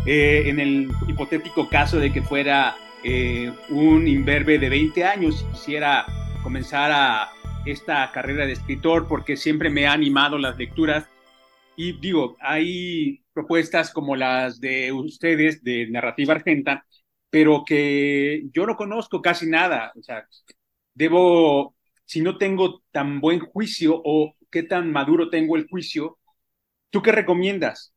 eh, 0.06 0.44
en 0.46 0.58
el 0.60 0.90
hipotético 1.06 1.68
caso 1.68 1.98
de 1.98 2.10
que 2.10 2.22
fuera 2.22 2.74
eh, 3.04 3.52
un 3.68 4.08
imberbe 4.08 4.58
de 4.58 4.70
20 4.70 5.04
años, 5.04 5.46
quisiera 5.52 6.06
comenzar 6.48 6.90
a 6.90 7.30
esta 7.66 8.10
carrera 8.10 8.46
de 8.46 8.52
escritor 8.52 9.06
porque 9.06 9.36
siempre 9.36 9.68
me 9.68 9.86
ha 9.86 9.92
animado 9.92 10.38
las 10.38 10.56
lecturas. 10.56 11.06
Y 11.76 12.00
digo, 12.00 12.38
hay 12.40 13.22
propuestas 13.34 13.92
como 13.92 14.16
las 14.16 14.58
de 14.58 14.90
ustedes 14.90 15.62
de 15.62 15.90
narrativa 15.90 16.32
argenta, 16.32 16.86
pero 17.28 17.64
que 17.66 18.44
yo 18.50 18.64
no 18.64 18.76
conozco 18.76 19.20
casi 19.20 19.46
nada. 19.46 19.92
O 19.94 20.02
sea, 20.02 20.26
debo, 20.94 21.76
si 22.06 22.22
no 22.22 22.38
tengo 22.38 22.82
tan 22.92 23.20
buen 23.20 23.40
juicio 23.40 24.00
o 24.02 24.34
qué 24.50 24.62
tan 24.62 24.90
maduro 24.90 25.28
tengo 25.28 25.54
el 25.54 25.68
juicio, 25.68 26.18
¿tú 26.88 27.02
qué 27.02 27.12
recomiendas? 27.12 27.92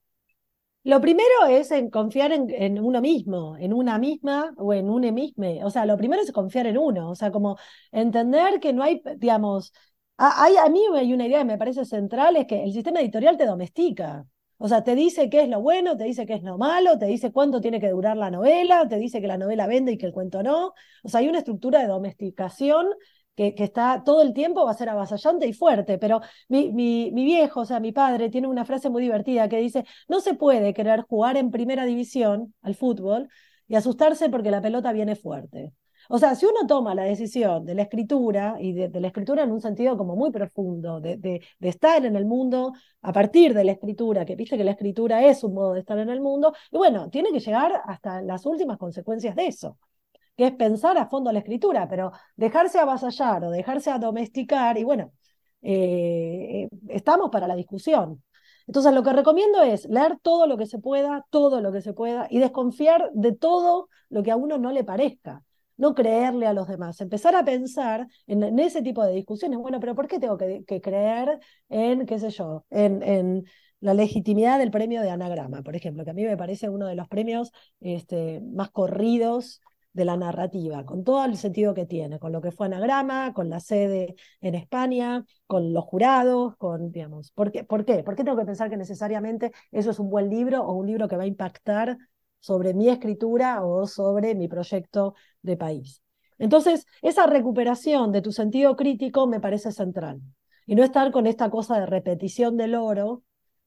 Lo 0.84 1.00
primero 1.00 1.46
es 1.48 1.70
en 1.72 1.91
confiar 1.91 2.32
en, 2.32 2.80
uno 2.80 3.02
mismo, 3.02 3.56
en 3.58 3.72
una 3.74 4.00
misma 4.00 4.52
o 4.58 4.74
en 4.74 4.89
un 4.89 5.13
mismo. 5.13 5.46
O 5.63 5.70
sea, 5.70 5.86
lo 5.86 5.96
primero 5.96 6.24
es 6.24 6.32
confiar 6.32 6.65
en 6.65 6.78
uno. 6.78 7.12
O 7.12 7.15
sea, 7.15 7.32
como 7.32 7.58
entender 7.91 8.60
que 8.60 8.74
no 8.74 8.82
hay, 8.84 9.02
digamos, 9.17 9.74
hay, 10.17 10.56
a 10.58 10.67
mí 10.70 10.82
hay 10.96 11.13
una 11.13 11.28
idea 11.28 11.39
que 11.39 11.46
me 11.46 11.58
parece 11.58 11.86
central, 11.86 12.36
es 12.36 12.48
que 12.48 12.63
el 12.63 12.74
sistema 12.74 13.00
editorial 13.02 13.38
te 13.38 13.46
domestica. 13.46 14.26
O 14.58 14.67
sea, 14.67 14.84
te 14.84 14.96
dice 14.96 15.30
qué 15.30 15.41
es 15.41 15.50
lo 15.50 15.62
bueno, 15.62 15.98
te 15.98 16.04
dice 16.04 16.26
qué 16.26 16.36
es 16.36 16.44
lo 16.44 16.58
malo, 16.58 16.98
te 17.00 17.06
dice 17.08 17.32
cuánto 17.32 17.62
tiene 17.62 17.80
que 17.80 17.89
durar 17.89 18.17
la 18.17 18.30
novela, 18.32 18.88
te 18.88 18.98
dice 18.98 19.22
que 19.22 19.28
la 19.28 19.38
novela 19.38 19.67
vende 19.67 19.94
y 19.94 19.98
que 19.98 20.06
el 20.08 20.13
cuento 20.13 20.44
no. 20.44 20.74
O 21.04 21.10
sea, 21.10 21.20
hay 21.20 21.30
una 21.30 21.39
estructura 21.39 21.80
de 21.80 21.88
domesticación 21.88 22.88
que, 23.36 23.54
está 23.58 24.04
todo 24.04 24.22
el 24.22 24.34
tiempo, 24.34 24.65
va 24.65 24.72
a 24.72 24.74
ser 24.74 24.89
avasallante 24.89 25.48
y 25.48 25.54
fuerte, 25.54 25.98
pero 25.98 26.22
mi, 26.50 26.72
mi, 26.72 27.12
mi, 27.12 27.26
viejo, 27.26 27.62
o 27.62 27.65
sea, 27.65 27.80
mi 27.80 27.91
padre, 27.91 28.30
tiene 28.30 28.48
una 28.48 28.65
frase 28.65 28.89
muy 28.89 29.02
divertida 29.04 29.50
que 29.50 29.58
dice, 29.58 29.86
no 30.08 30.20
se 30.22 30.34
puede 30.36 30.74
querer 30.74 31.02
jugar 31.02 31.38
en 31.38 31.52
primera 31.52 31.86
división 31.86 32.54
al 32.62 32.76
fútbol 32.76 33.30
y 33.67 33.76
asustarse 33.76 34.30
porque 34.30 34.52
la 34.52 34.62
pelota 34.62 34.91
viene 34.91 35.15
fuerte. 35.15 35.74
O 36.10 36.17
sea, 36.17 36.36
si 36.36 36.46
uno 36.46 36.67
toma 36.67 36.94
la 36.96 37.04
decisión 37.04 37.65
de 37.65 37.76
la 37.76 37.84
escritura, 37.84 38.58
y 38.60 38.74
de, 38.74 39.00
la 39.00 39.08
escritura 39.08 39.44
en 39.44 39.52
un 39.52 39.62
sentido 39.62 39.98
como 39.98 40.15
muy 40.15 40.32
profundo, 40.32 41.00
de, 41.00 41.17
de, 41.17 41.41
de, 41.60 41.70
estar 41.70 42.06
en 42.06 42.15
el 42.15 42.26
mundo 42.26 42.74
a 43.02 43.13
partir 43.13 43.54
de 43.54 43.63
la 43.63 43.72
escritura, 43.74 44.26
que 44.26 44.36
viste 44.36 44.58
que 44.58 44.63
la 44.63 44.72
escritura 44.72 45.26
es 45.26 45.44
un 45.44 45.54
modo 45.54 45.74
de 45.74 45.80
estar 45.80 45.98
en 46.00 46.10
el 46.10 46.20
mundo, 46.20 46.54
y 46.72 46.78
bueno, 46.78 47.10
tiene 47.10 47.32
que 47.32 47.39
llegar 47.39 47.82
hasta 47.86 48.22
las 48.22 48.46
últimas 48.46 48.78
consecuencias 48.78 49.36
de 49.36 49.48
eso 49.48 49.78
es 50.43 50.54
pensar 50.54 50.97
a 50.97 51.08
fondo 51.08 51.32
la 51.32 51.39
escritura, 51.39 51.88
pero 51.88 52.12
dejarse 52.36 52.80
avasallar 52.80 53.43
o 53.45 53.51
dejarse 53.51 53.91
domesticar, 53.99 54.77
y 54.77 54.84
bueno, 54.84 55.12
eh, 55.62 56.69
estamos 56.89 57.30
para 57.30 57.47
la 57.47 57.56
discusión. 57.56 58.23
Entonces, 58.67 58.93
lo 58.93 59.04
que 59.04 59.13
recomiendo 59.13 59.62
es 59.63 59.86
leer 59.86 60.17
todo 60.21 60.47
lo 60.47 60.58
que 60.58 60.65
se 60.65 60.80
pueda, 60.80 61.25
todo 61.30 61.62
lo 61.62 61.71
que 61.71 61.82
se 61.82 61.93
pueda, 61.93 62.27
y 62.30 62.39
desconfiar 62.39 63.12
de 63.13 63.34
todo 63.34 63.89
lo 64.10 64.23
que 64.23 64.32
a 64.32 64.36
uno 64.36 64.58
no 64.58 64.71
le 64.71 64.84
parezca. 64.84 65.43
No 65.77 65.95
creerle 65.95 66.45
a 66.45 66.54
los 66.54 66.67
demás, 66.67 67.01
empezar 67.01 67.36
a 67.36 67.43
pensar 67.43 68.08
en, 68.27 68.60
ese 68.60 68.82
tipo 68.84 69.04
de 69.04 69.13
discusiones. 69.13 69.58
Bueno, 69.60 69.80
pero 69.80 69.95
¿por 69.95 70.08
qué 70.08 70.19
tengo 70.19 70.38
que, 70.38 70.63
creer 70.82 71.39
en, 71.69 72.06
qué 72.06 72.19
sé 72.19 72.30
yo, 72.30 72.65
en, 72.69 73.01
en 73.01 73.45
la 73.82 73.95
legitimidad 73.95 74.60
del 74.60 74.71
premio 74.71 75.01
de 75.01 75.10
anagrama, 75.10 75.63
por 75.63 75.75
ejemplo, 75.75 76.06
que 76.06 76.12
a 76.12 76.13
mí 76.13 76.23
me 76.23 76.38
parece 76.38 76.69
uno 76.69 76.86
de 76.88 76.95
los 76.95 77.08
premios 77.08 77.51
este, 77.80 78.41
más 78.41 78.69
corridos 78.69 79.60
de 79.93 80.06
la 80.06 80.17
narrativa, 80.17 80.86
con 80.86 81.04
todo 81.04 81.25
el 81.25 81.38
sentido 81.38 81.73
que 81.73 81.86
tiene, 81.86 82.19
con 82.19 82.32
lo 82.32 82.41
que 82.41 82.51
fue 82.51 82.67
Anagrama, 82.67 83.34
con 83.34 83.49
la 83.49 83.60
sede 83.60 84.15
en 84.39 84.56
España, 84.56 85.25
con 85.47 85.73
los 85.73 85.84
jurados, 85.84 86.56
con, 86.58 86.91
digamos, 86.91 87.32
¿por 87.32 87.51
qué? 87.51 87.63
¿por 87.63 87.86
qué? 87.86 88.04
¿Por 88.04 88.15
qué 88.15 88.23
tengo 88.23 88.38
que 88.38 88.45
pensar 88.45 88.69
que 88.69 88.77
necesariamente 88.77 89.51
eso 89.71 89.91
es 89.91 89.99
un 89.99 90.10
buen 90.10 90.30
libro 90.30 90.63
o 90.63 90.73
un 90.73 90.88
libro 90.88 91.08
que 91.08 91.17
va 91.17 91.23
a 91.23 91.27
impactar 91.27 91.97
sobre 92.39 92.73
mi 92.73 92.89
escritura 92.89 93.63
o 93.63 93.86
sobre 93.88 94.36
mi 94.36 94.47
proyecto 94.47 95.15
de 95.41 95.58
país? 95.58 96.01
Entonces, 96.38 96.88
esa 97.01 97.27
recuperación 97.27 98.12
de 98.12 98.21
tu 98.21 98.32
sentido 98.32 98.75
crítico 98.75 99.27
me 99.27 99.39
parece 99.39 99.71
central. 99.71 100.21
Y 100.65 100.75
no 100.75 100.84
estar 100.84 101.12
con 101.12 101.27
esta 101.27 101.49
cosa 101.49 101.80
de 101.80 101.86
repetición 101.86 102.58
del 102.58 102.75
oro, 102.75 103.23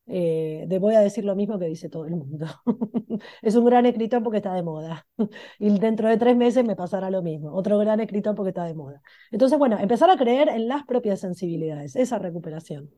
eh, 0.06 0.66
voy 0.80 0.94
a 0.94 1.00
decir 1.00 1.24
lo 1.24 1.34
mismo 1.34 1.58
que 1.58 1.66
dice 1.66 1.88
todo 1.88 2.06
el 2.06 2.16
mundo. 2.16 2.46
es 3.42 3.54
un 3.56 3.64
gran 3.64 3.86
escritor 3.86 4.22
porque 4.22 4.38
está 4.38 4.54
de 4.54 4.62
moda. 4.62 5.06
y 5.58 5.78
dentro 5.78 6.08
de 6.08 6.16
tres 6.16 6.36
meses 6.36 6.64
me 6.64 6.76
pasará 6.76 7.10
lo 7.10 7.22
mismo. 7.22 7.52
Otro 7.54 7.78
gran 7.78 8.00
escritor 8.00 8.34
porque 8.34 8.50
está 8.50 8.64
de 8.64 8.74
moda. 8.74 9.02
Entonces, 9.30 9.58
bueno, 9.58 9.78
empezar 9.78 10.10
a 10.10 10.16
creer 10.16 10.48
en 10.48 10.68
las 10.68 10.84
propias 10.84 11.20
sensibilidades, 11.20 11.96
esa 11.96 12.18
recuperación. 12.18 12.90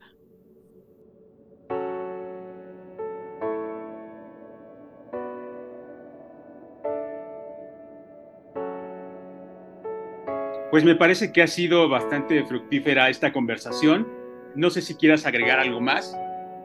Pues 10.71 10.85
me 10.85 10.97
parece 10.97 11.33
que 11.33 11.43
ha 11.43 11.47
sido 11.47 11.89
bastante 11.89 12.45
fructífera 12.45 13.09
esta 13.09 13.33
conversación 13.33 14.07
No 14.57 14.69
sé 14.69 14.83
si 14.83 14.95
quieras 14.95 15.25
agregar 15.25 15.59
algo 15.59 15.81
más. 15.81 16.15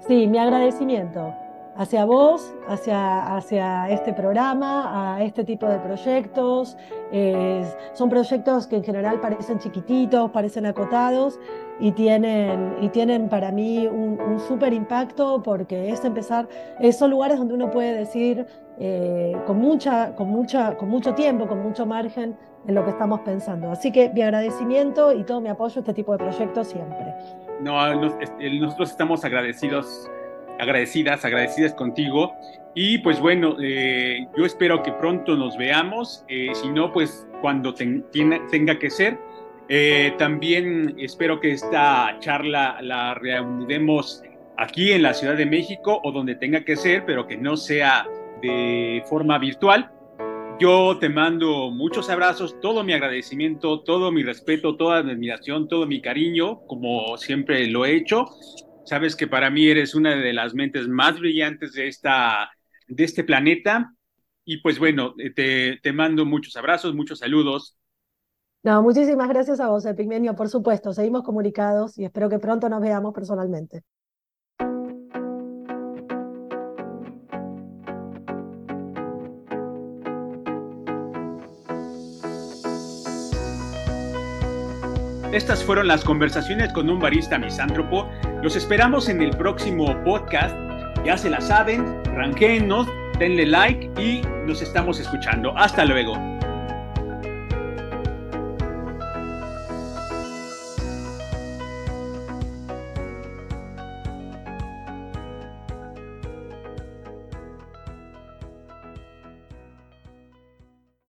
Sí, 0.07 0.27
mi 0.27 0.37
agradecimiento 0.39 1.33
hacia 1.75 2.05
vos, 2.05 2.53
hacia, 2.67 3.35
hacia 3.35 3.89
este 3.89 4.13
programa, 4.13 5.15
a 5.15 5.23
este 5.23 5.43
tipo 5.43 5.67
de 5.67 5.79
proyectos. 5.79 6.77
son 7.93 8.09
proyectos 8.09 8.67
que 8.67 8.77
en 8.77 8.83
general 8.83 9.19
parecen 9.19 9.59
chiquititos, 9.59 10.31
parecen 10.31 10.65
acotados 10.65 11.39
y 11.79 11.91
tienen, 11.91 12.75
y 12.81 12.89
tienen 12.89 13.29
para 13.29 13.51
mí 13.51 13.87
un, 13.87 14.19
un 14.19 14.39
súper 14.39 14.73
impacto 14.73 15.41
porque 15.43 15.89
es 15.89 16.03
empezar, 16.03 16.47
son 16.91 17.11
lugares 17.11 17.37
donde 17.37 17.53
uno 17.53 17.69
puede 17.71 17.93
decir 17.93 18.45
eh, 18.79 19.37
con, 19.45 19.59
mucha, 19.59 20.15
con, 20.15 20.29
mucha, 20.29 20.75
con 20.77 20.89
mucho 20.89 21.13
tiempo, 21.13 21.47
con 21.47 21.61
mucho 21.61 21.85
margen 21.85 22.35
en 22.67 22.75
lo 22.75 22.83
que 22.83 22.91
estamos 22.91 23.19
pensando. 23.21 23.71
Así 23.71 23.91
que 23.91 24.09
mi 24.09 24.21
agradecimiento 24.21 25.13
y 25.13 25.23
todo 25.23 25.41
mi 25.41 25.49
apoyo 25.49 25.77
a 25.77 25.79
este 25.81 25.93
tipo 25.93 26.11
de 26.13 26.17
proyectos 26.17 26.67
siempre. 26.67 27.15
No, 27.61 27.95
nosotros 27.95 28.91
estamos 28.91 29.23
agradecidos 29.23 30.09
agradecidas, 30.61 31.25
agradecidas 31.25 31.73
contigo. 31.73 32.33
Y 32.73 32.99
pues 32.99 33.19
bueno, 33.19 33.57
eh, 33.61 34.27
yo 34.37 34.45
espero 34.45 34.81
que 34.81 34.93
pronto 34.93 35.35
nos 35.35 35.57
veamos, 35.57 36.23
eh, 36.29 36.51
si 36.53 36.69
no, 36.69 36.93
pues 36.93 37.27
cuando 37.41 37.73
tenga 37.73 38.79
que 38.79 38.89
ser. 38.89 39.17
Eh, 39.67 40.13
también 40.17 40.95
espero 40.99 41.39
que 41.39 41.51
esta 41.51 42.15
charla 42.19 42.77
la 42.81 43.13
reanudemos 43.15 44.23
aquí 44.57 44.91
en 44.91 45.01
la 45.01 45.13
Ciudad 45.13 45.35
de 45.35 45.45
México 45.45 45.99
o 46.03 46.11
donde 46.11 46.35
tenga 46.35 46.63
que 46.63 46.75
ser, 46.75 47.05
pero 47.05 47.25
que 47.25 47.37
no 47.37 47.57
sea 47.57 48.05
de 48.41 49.03
forma 49.07 49.37
virtual. 49.39 49.89
Yo 50.61 50.99
te 50.99 51.09
mando 51.09 51.71
muchos 51.71 52.07
abrazos, 52.11 52.59
todo 52.61 52.83
mi 52.83 52.93
agradecimiento, 52.93 53.81
todo 53.81 54.11
mi 54.11 54.21
respeto, 54.21 54.77
toda 54.77 55.01
mi 55.01 55.09
admiración, 55.09 55.67
todo 55.67 55.87
mi 55.87 56.03
cariño, 56.03 56.67
como 56.67 57.17
siempre 57.17 57.65
lo 57.65 57.83
he 57.83 57.95
hecho. 57.95 58.27
Sabes 58.85 59.15
que 59.15 59.25
para 59.25 59.49
mí 59.49 59.67
eres 59.67 59.95
una 59.95 60.15
de 60.15 60.33
las 60.33 60.53
mentes 60.53 60.87
más 60.87 61.19
brillantes 61.19 61.73
de, 61.73 61.87
esta, 61.87 62.51
de 62.87 63.03
este 63.03 63.23
planeta. 63.23 63.95
Y 64.45 64.57
pues 64.61 64.77
bueno, 64.77 65.15
eh, 65.17 65.33
te, 65.33 65.79
te 65.81 65.93
mando 65.93 66.27
muchos 66.27 66.55
abrazos, 66.55 66.93
muchos 66.93 67.17
saludos. 67.17 67.75
No, 68.61 68.83
muchísimas 68.83 69.29
gracias 69.29 69.59
a 69.59 69.69
vos, 69.69 69.83
Epigmenio, 69.87 70.35
por 70.35 70.47
supuesto. 70.47 70.93
Seguimos 70.93 71.23
comunicados 71.23 71.97
y 71.97 72.05
espero 72.05 72.29
que 72.29 72.37
pronto 72.37 72.69
nos 72.69 72.81
veamos 72.81 73.15
personalmente. 73.15 73.81
Estas 85.31 85.63
fueron 85.63 85.87
las 85.87 86.03
conversaciones 86.03 86.73
con 86.73 86.89
un 86.89 86.99
barista 86.99 87.37
misántropo. 87.37 88.09
Los 88.43 88.57
esperamos 88.57 89.07
en 89.07 89.21
el 89.21 89.31
próximo 89.37 89.95
podcast. 90.03 90.53
Ya 91.05 91.17
se 91.17 91.29
la 91.29 91.39
saben, 91.39 92.03
ranquenos, 92.13 92.87
denle 93.17 93.45
like 93.45 93.89
y 93.97 94.21
nos 94.45 94.61
estamos 94.61 94.99
escuchando. 94.99 95.57
Hasta 95.57 95.85
luego. 95.85 96.30